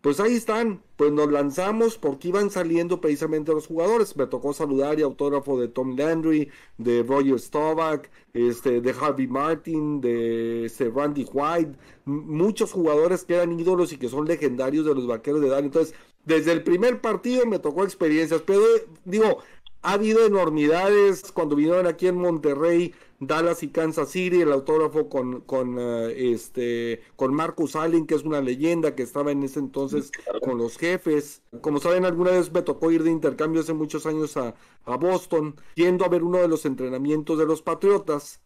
[0.00, 4.16] Pues ahí están, pues nos lanzamos porque iban saliendo precisamente los jugadores.
[4.16, 10.00] Me tocó saludar y autógrafo de Tom Landry, de Roger Staubach, este, de Harvey Martin,
[10.00, 11.72] de este, Randy White,
[12.04, 15.64] muchos jugadores que eran ídolos y que son legendarios de los vaqueros de Dallas.
[15.64, 15.94] Entonces,
[16.24, 18.62] desde el primer partido me tocó experiencias, pero
[19.04, 19.38] digo,
[19.82, 25.40] ha habido enormidades cuando vinieron aquí en Monterrey, Dallas y Kansas City, el autógrafo con,
[25.40, 30.12] con, eh, este, con Marcus Allen, que es una leyenda que estaba en ese entonces
[30.40, 31.42] con los jefes.
[31.60, 34.54] Como saben, alguna vez me tocó ir de intercambio hace muchos años a,
[34.84, 38.40] a Boston, yendo a ver uno de los entrenamientos de los Patriotas.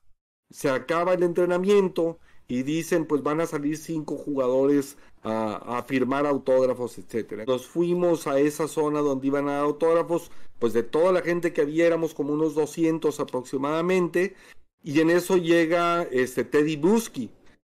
[0.50, 2.18] Se acaba el entrenamiento
[2.48, 7.44] y dicen pues van a salir cinco jugadores a, firmar autógrafos, etcétera.
[7.46, 11.52] Nos fuimos a esa zona donde iban a dar autógrafos, pues de toda la gente
[11.52, 14.34] que había éramos como unos 200 aproximadamente,
[14.82, 17.30] y en eso llega este Teddy Bruschi,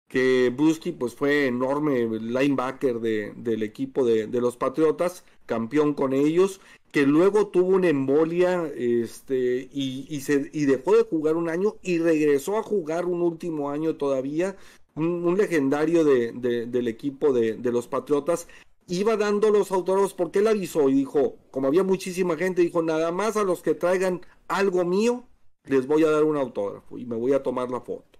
[0.09, 6.12] que Bruschi pues fue enorme linebacker de, del equipo de, de, los Patriotas, campeón con
[6.12, 6.61] ellos,
[6.92, 11.76] que luego tuvo una embolia este, y, y, se, y dejó de jugar un año
[11.82, 14.56] y regresó a jugar un último año todavía,
[14.94, 18.48] un, legendario de, del equipo de, los Patriotas,
[18.88, 23.12] iba dando los autógrafos porque él avisó y dijo, como había muchísima gente, dijo, nada
[23.12, 25.24] más a los que traigan algo mío,
[25.68, 28.18] les voy a dar un autógrafo y me voy a tomar la foto.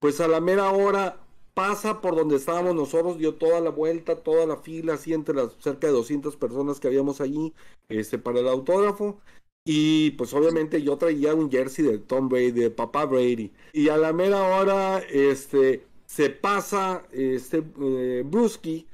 [0.00, 1.20] Pues a la mera hora
[1.54, 5.52] pasa por donde estábamos nosotros, dio toda la vuelta, toda la fila, así entre las
[5.60, 7.52] cerca de 200 personas que habíamos allí
[7.88, 9.18] este, para el autógrafo.
[9.64, 13.52] Y pues obviamente yo traía un jersey de Tom Brady, de papá Brady.
[13.72, 18.86] Y a la mera hora, este, se pasa este eh, Brusky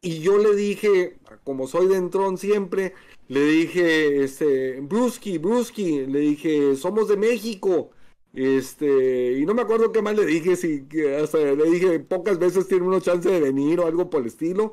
[0.00, 2.94] y yo le dije, como soy de Entrón siempre,
[3.28, 7.90] le dije, este, Brusky, Brusky, le dije, somos de México.
[8.32, 10.86] Este, y no me acuerdo qué más le dije, si
[11.20, 14.72] hasta le dije pocas veces tiene una chance de venir o algo por el estilo.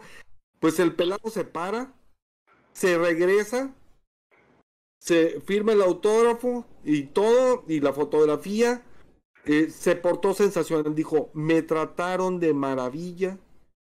[0.60, 1.94] Pues el pelado se para,
[2.74, 3.74] se regresa,
[5.00, 8.84] se firma el autógrafo y todo, y la fotografía
[9.46, 13.38] eh, se portó sensacional, dijo, me trataron de maravilla,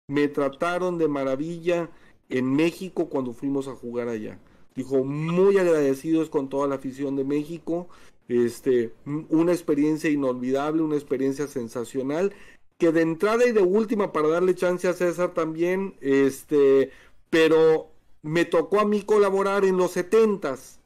[0.09, 1.91] me trataron de maravilla
[2.29, 4.39] en México cuando fuimos a jugar allá.
[4.75, 7.89] Dijo, muy agradecidos con toda la afición de México,
[8.29, 12.33] este, una experiencia inolvidable, una experiencia sensacional,
[12.79, 16.91] que de entrada y de última, para darle chance a César también, este,
[17.31, 17.91] pero
[18.23, 20.81] me tocó a mí colaborar en los setentas,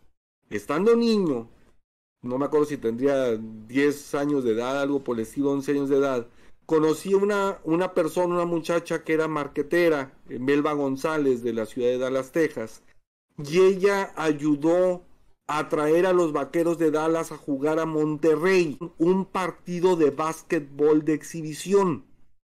[0.51, 1.49] estando niño,
[2.23, 5.89] no me acuerdo si tendría 10 años de edad, algo por el estilo, 11 años
[5.89, 6.27] de edad,
[6.67, 11.99] conocí una, una persona, una muchacha que era marquetera, Melba González, de la ciudad de
[11.99, 12.83] Dallas, Texas,
[13.39, 15.05] y ella ayudó
[15.47, 21.05] a traer a los vaqueros de Dallas a jugar a Monterrey, un partido de básquetbol
[21.05, 22.05] de exhibición.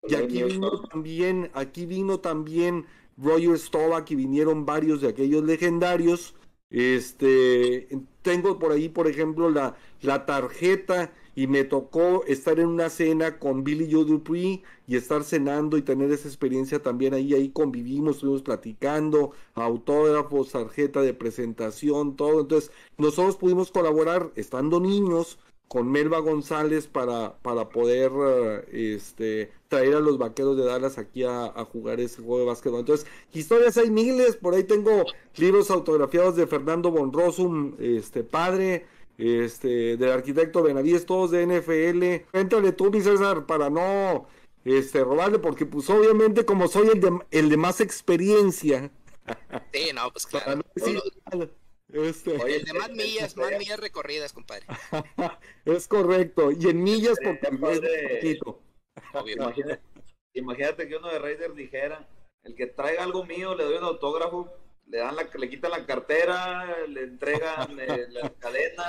[0.07, 2.85] Y aquí vino también, aquí vino también
[3.17, 6.35] Roger Staubach y vinieron varios de aquellos legendarios
[6.69, 7.87] este,
[8.21, 13.39] tengo por ahí, por ejemplo, la, la tarjeta y me tocó estar en una cena
[13.39, 18.17] con Billy Joe Dupree y estar cenando y tener esa experiencia también ahí, ahí convivimos,
[18.17, 22.41] estuvimos platicando, autógrafos, tarjeta de presentación, todo.
[22.41, 28.11] Entonces, nosotros pudimos colaborar estando niños con Melba González para, para poder
[28.73, 32.81] eh, este, traer a los vaqueros de Dallas aquí a, jugar ese juego de básquetbol.
[32.81, 35.05] Entonces, historias hay miles, por ahí tengo
[35.37, 38.87] libros autografiados de Fernando Bonrosum, este padre,
[39.19, 42.37] este, del arquitecto Benavides, todos de NFL.
[42.37, 44.27] Entrale tú, mi César, para no
[44.63, 48.91] este, robarle, porque pues obviamente como soy el de, el de más experiencia.
[49.71, 50.59] Sí, no, pues claro.
[51.91, 52.31] Este...
[52.35, 54.65] Oye, el de más millas, más millas recorridas, compadre.
[55.65, 56.51] es correcto.
[56.51, 58.61] Y en millas porque es poquito.
[59.13, 59.81] Imagínate,
[60.33, 62.07] imagínate, que uno de Raiders dijera,
[62.43, 64.51] el que traiga algo mío, le doy un autógrafo,
[64.89, 68.83] le dan la, le quitan la cartera, le entregan eh, la cadena.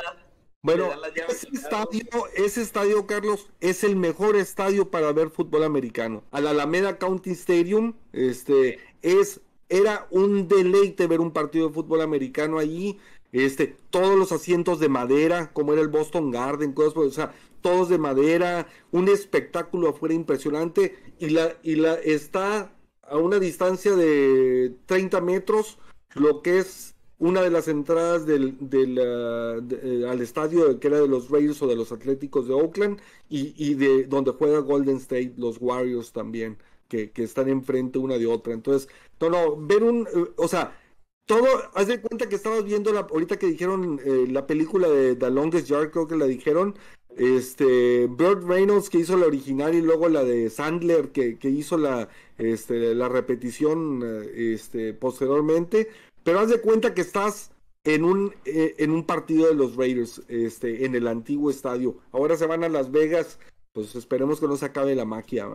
[0.63, 0.91] Bueno,
[1.29, 2.03] ese estadio,
[2.35, 6.23] ese estadio, Carlos, es el mejor estadio para ver fútbol americano.
[6.33, 9.41] Al Alameda County Stadium, este, es
[9.71, 12.99] era un deleite ver un partido de fútbol americano allí.
[13.33, 17.33] Este, todos los asientos de madera, como era el Boston Garden, cosas, o sea,
[17.63, 22.73] todos de madera, un espectáculo afuera impresionante y la, y la está
[23.03, 25.79] a una distancia de 30 metros,
[26.15, 31.09] lo que es una de las entradas del, del eh, al estadio que era de
[31.09, 35.35] los Raiders o de los Atléticos de Oakland y, y de donde juega Golden State,
[35.37, 36.57] los Warriors también
[36.91, 38.53] que, están enfrente una de otra.
[38.53, 38.89] Entonces,
[39.21, 40.07] no, no, ver un,
[40.37, 40.77] o sea,
[41.25, 45.15] todo, haz de cuenta que estabas viendo la, ahorita que dijeron eh, la película de
[45.17, 46.75] The Longest Yard, creo que la dijeron,
[47.17, 51.77] este, Burt Reynolds que hizo la original y luego la de Sandler que, que hizo
[51.79, 52.09] la,
[52.41, 55.89] este, la repetición, eh, este, posteriormente,
[56.25, 57.53] pero haz de cuenta que estás
[57.85, 61.99] en un, eh, en un partido de los Raiders, este, en el antiguo estadio.
[62.13, 63.39] Ahora se van a Las Vegas
[63.73, 65.47] pues esperemos que no se acabe la magia,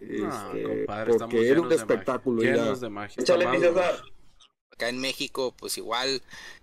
[0.00, 2.42] este, porque era un espectáculo.
[2.42, 3.22] De magia.
[3.22, 4.02] Échale, mi César.
[4.72, 6.22] acá en México, pues igual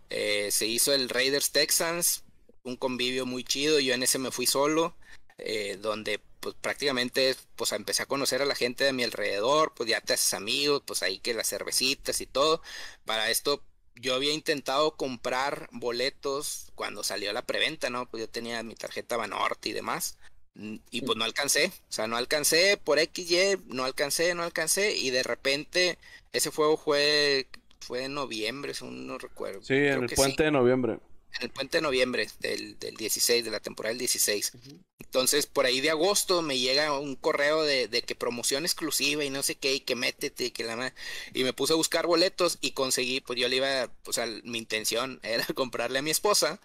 [0.09, 2.25] eh, se hizo el Raiders Texans,
[2.63, 4.95] un convivio muy chido, yo en ese me fui solo,
[5.37, 9.89] eh, donde pues prácticamente pues empecé a conocer a la gente de mi alrededor, pues
[9.89, 12.61] ya te haces amigos, pues ahí que las cervecitas y todo.
[13.03, 13.61] Para esto
[13.95, 18.05] yo había intentado comprar boletos cuando salió la preventa, ¿no?
[18.09, 20.17] Pues yo tenía mi tarjeta Banorte y demás.
[20.53, 24.95] Mm, y pues no alcancé, o sea, no alcancé por XY, no alcancé, no alcancé.
[24.95, 25.97] Y de repente
[26.31, 27.49] ese juego fue,
[27.81, 29.63] fue en noviembre, según no recuerdo.
[29.63, 30.99] Sí, en el puente de noviembre
[31.39, 34.53] en el puente de noviembre del, del 16, de la temporada del 16.
[34.99, 39.29] Entonces, por ahí de agosto me llega un correo de, de, que promoción exclusiva y
[39.29, 40.93] no sé qué, y que métete, y que la
[41.33, 44.57] Y me puse a buscar boletos y conseguí, pues yo le iba, o sea, mi
[44.57, 46.59] intención era comprarle a mi esposa.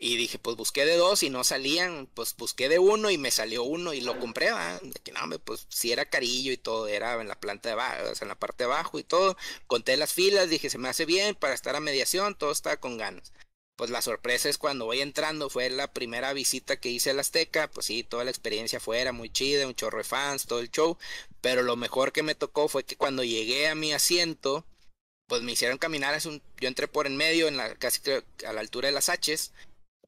[0.00, 3.30] Y dije, pues busqué de dos y no salían, pues busqué de uno y me
[3.30, 4.78] salió uno y lo compré, ¿va?
[4.78, 8.10] De que no, pues si era carillo y todo, era en la planta de abajo,
[8.12, 9.36] o sea, en la parte de abajo y todo.
[9.66, 12.96] Conté las filas, dije, se me hace bien para estar a mediación, todo estaba con
[12.98, 13.32] ganas
[13.78, 17.70] pues la sorpresa es cuando voy entrando, fue la primera visita que hice al Azteca,
[17.70, 20.98] pues sí, toda la experiencia fuera muy chida, un chorro de fans, todo el show,
[21.40, 24.66] pero lo mejor que me tocó fue que cuando llegué a mi asiento,
[25.28, 28.00] pues me hicieron caminar, un, yo entré por en medio, en la, casi
[28.44, 29.52] a la altura de las H's,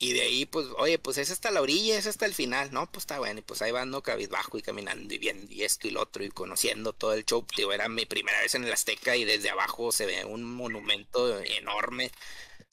[0.01, 2.91] y de ahí, pues, oye, pues es hasta la orilla, es hasta el final, ¿no?
[2.91, 4.03] Pues está bueno, y pues ahí van, ¿no?
[4.03, 7.47] Cabizbajo y caminando y viendo y esto y lo otro y conociendo todo el show.
[7.73, 12.11] Era mi primera vez en el Azteca y desde abajo se ve un monumento enorme.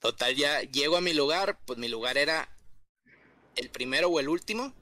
[0.08, 2.50] Total, ya llego a mi lugar, pues mi lugar era
[3.58, 4.74] el primero o el último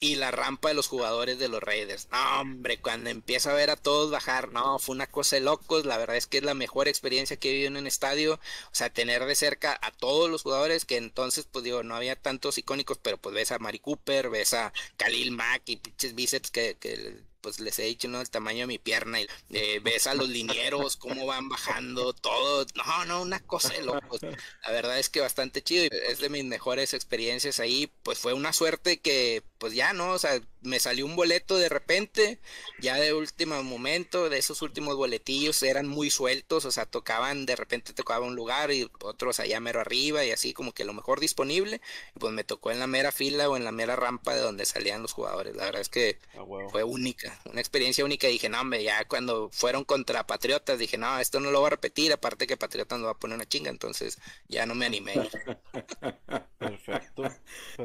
[0.00, 2.08] y la rampa de los jugadores de los Raiders.
[2.10, 5.86] No, hombre, cuando empiezo a ver a todos bajar, no, fue una cosa de locos.
[5.86, 8.34] La verdad es que es la mejor experiencia que he vivido en un estadio.
[8.34, 12.16] O sea, tener de cerca a todos los jugadores, que entonces, pues digo, no había
[12.16, 16.50] tantos icónicos, pero pues ves a Mari Cooper, ves a Khalil Mack y pinches bíceps
[16.50, 18.20] que, que pues les he dicho, ¿no?
[18.20, 22.66] El tamaño de mi pierna y eh, ves a los linieros, cómo van bajando, todo.
[22.74, 24.20] No, no, una cosa de locos.
[24.22, 25.84] La verdad es que bastante chido.
[26.08, 27.88] Es de mis mejores experiencias ahí.
[28.02, 30.10] Pues fue una suerte que, pues ya, ¿no?
[30.10, 32.40] O sea, me salió un boleto de repente,
[32.80, 37.56] ya de último momento, de esos últimos boletillos eran muy sueltos, o sea, tocaban, de
[37.56, 41.20] repente tocaba un lugar y otros allá mero arriba y así como que lo mejor
[41.20, 41.80] disponible,
[42.18, 45.02] pues me tocó en la mera fila o en la mera rampa de donde salían
[45.02, 45.56] los jugadores.
[45.56, 48.26] La verdad es que ah, fue única, una experiencia única.
[48.26, 51.70] Dije, no, hombre, ya cuando fueron contra Patriotas, dije, no, esto no lo voy a
[51.70, 54.18] repetir, aparte que Patriotas no va a poner una chinga, entonces
[54.48, 55.14] ya no me animé.
[56.58, 57.22] perfecto.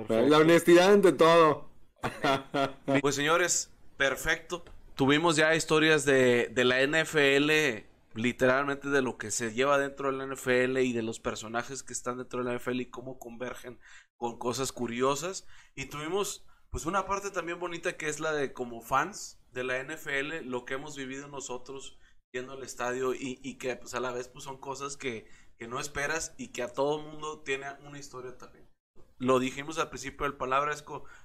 [0.10, 1.70] La honestidad ante todo.
[3.02, 4.64] Pues señores, perfecto.
[4.96, 7.86] Tuvimos ya historias de, de, la NFL,
[8.16, 11.94] literalmente de lo que se lleva dentro de la NFL y de los personajes que
[11.94, 13.80] están dentro de la NFL y cómo convergen
[14.18, 15.46] con cosas curiosas.
[15.76, 19.84] Y tuvimos pues una parte también bonita que es la de como fans de la
[19.84, 21.98] NFL, lo que hemos vivido nosotros
[22.34, 25.26] yendo al estadio y, y que pues a la vez pues son cosas que,
[25.58, 28.72] que no esperas y que a todo mundo tiene una historia también
[29.22, 30.76] lo dijimos al principio del palabra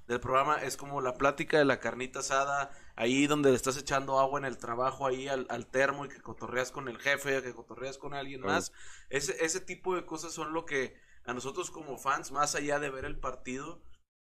[0.07, 4.21] del programa, es como la plática de la carnita asada, ahí donde le estás echando
[4.21, 7.97] agua en el trabajo, ahí al, termo y que cotorreas con el jefe, que cotorreas
[7.97, 8.71] con alguien más.
[9.09, 12.91] Ese, ese tipo de cosas son lo que a nosotros como fans, más allá de
[12.91, 13.81] ver el partido,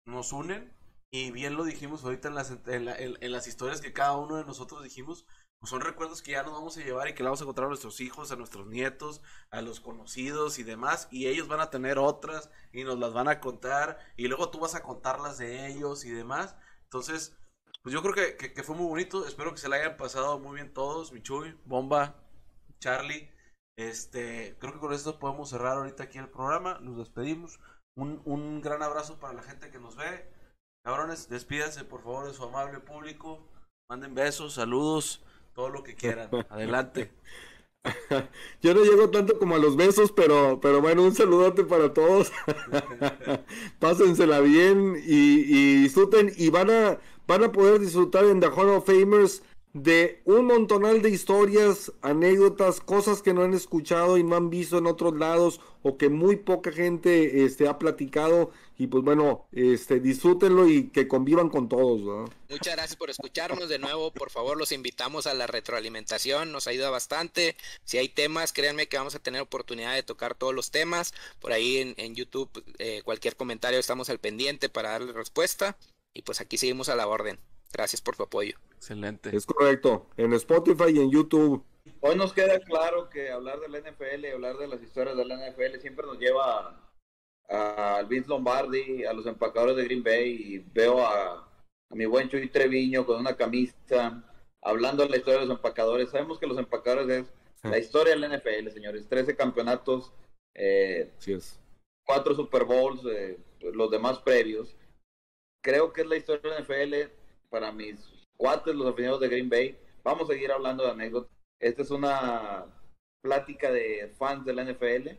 [0.05, 0.75] nos unen.
[1.13, 4.81] Y bien lo dijimos ahorita en las, en las historias que cada uno de nosotros
[4.81, 5.25] dijimos,
[5.61, 7.65] pues son recuerdos que ya nos vamos a llevar y que le vamos a encontrar
[7.65, 11.69] a nuestros hijos, a nuestros nietos, a los conocidos y demás, y ellos van a
[11.69, 15.67] tener otras y nos las van a contar, y luego tú vas a contarlas de
[15.67, 16.55] ellos y demás.
[16.85, 17.37] Entonces,
[17.83, 20.55] pues yo creo que, que, fue muy bonito, espero que se la hayan pasado muy
[20.55, 22.15] bien todos, Michuy, Bomba,
[22.79, 23.31] Charlie.
[23.77, 27.59] Este, creo que con esto podemos cerrar ahorita aquí el programa, nos despedimos.
[27.95, 30.27] Un, un gran abrazo para la gente que nos ve.
[30.83, 33.39] Cabrones, despídanse por favor de su amable público.
[33.87, 35.21] Manden besos, saludos
[35.53, 36.29] todo lo que quieran.
[36.49, 37.11] Adelante.
[38.61, 42.31] Yo no llego tanto como a los besos, pero, pero bueno, un saludote para todos.
[43.79, 48.69] Pásensela bien y, y, disfruten y van a, van a poder disfrutar en The Hall
[48.69, 49.43] of Famers
[49.73, 54.77] de un montonal de historias, anécdotas, cosas que no han escuchado y no han visto
[54.77, 58.51] en otros lados o que muy poca gente este, ha platicado
[58.81, 62.31] y pues bueno, este, disfrútenlo y que convivan con todos.
[62.49, 66.89] Muchas gracias por escucharnos de nuevo, por favor los invitamos a la retroalimentación, nos ayuda
[66.89, 71.13] bastante, si hay temas, créanme que vamos a tener oportunidad de tocar todos los temas,
[71.39, 72.49] por ahí en, YouTube
[72.79, 75.77] eh, cualquier comentario estamos al pendiente para darle respuesta
[76.11, 77.37] y pues aquí seguimos a la orden.
[77.71, 78.57] Gracias por tu apoyo.
[78.77, 79.35] Excelente.
[79.35, 80.07] Es correcto.
[80.17, 81.63] En Spotify y en YouTube.
[81.99, 86.07] Hoy nos queda claro que hablar del NFL, hablar de las historias del NFL siempre
[86.07, 86.90] nos lleva a,
[88.07, 91.47] Vince Lombardi, a los empacadores de Green Bay y veo a,
[91.89, 94.23] mi buen Chuy Treviño con una camisa
[94.61, 96.09] hablando de la historia de los empacadores.
[96.09, 97.33] Sabemos que los empacadores es
[97.63, 99.07] La historia del NFL, señores.
[99.07, 100.13] 13 campeonatos,
[100.55, 101.59] eh, sí es.
[102.05, 104.75] 4 Super Bowls, eh, los demás previos.
[105.61, 107.11] Creo que es la historia del NFL
[107.49, 107.99] para mis
[108.37, 109.77] cuates, los aficionados de Green Bay.
[110.03, 111.31] Vamos a seguir hablando de anécdotas.
[111.59, 112.65] Esta es una
[113.21, 115.09] plática de fans de la NFL,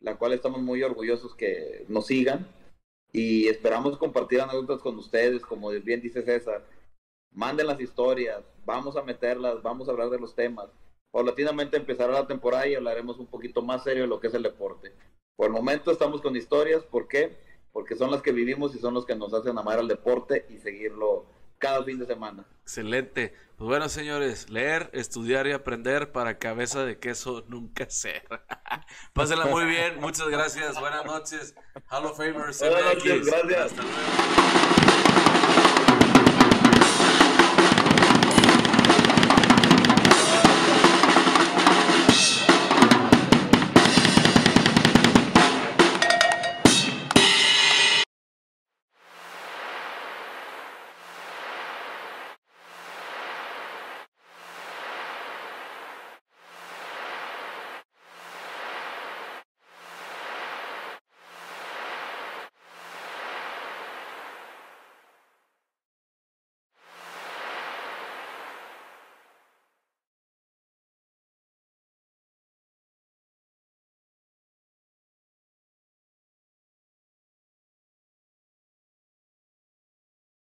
[0.00, 2.48] la cual estamos muy orgullosos que nos sigan
[3.12, 6.64] y esperamos compartir anécdotas con ustedes, como bien dice César.
[7.32, 10.68] Manden las historias, vamos a meterlas, vamos a hablar de los temas.
[11.10, 14.42] Paulatinamente empezará la temporada y hablaremos un poquito más serio de lo que es el
[14.42, 14.92] deporte.
[15.36, 17.36] Por el momento estamos con historias, ¿por qué?
[17.72, 20.58] Porque son las que vivimos y son los que nos hacen amar al deporte y
[20.58, 21.26] seguirlo
[21.60, 22.44] cada fin de semana.
[22.62, 23.34] Excelente.
[23.56, 28.26] Pues bueno, señores, leer, estudiar y aprender para cabeza de queso nunca ser.
[29.12, 30.00] Pásenla muy bien.
[30.00, 30.80] Muchas gracias.
[30.80, 31.54] Buenas noches.
[31.88, 32.58] Halo Famers.
[32.58, 33.26] Buenas noches.
[33.26, 33.60] Gracias.
[33.66, 35.29] Hasta luego.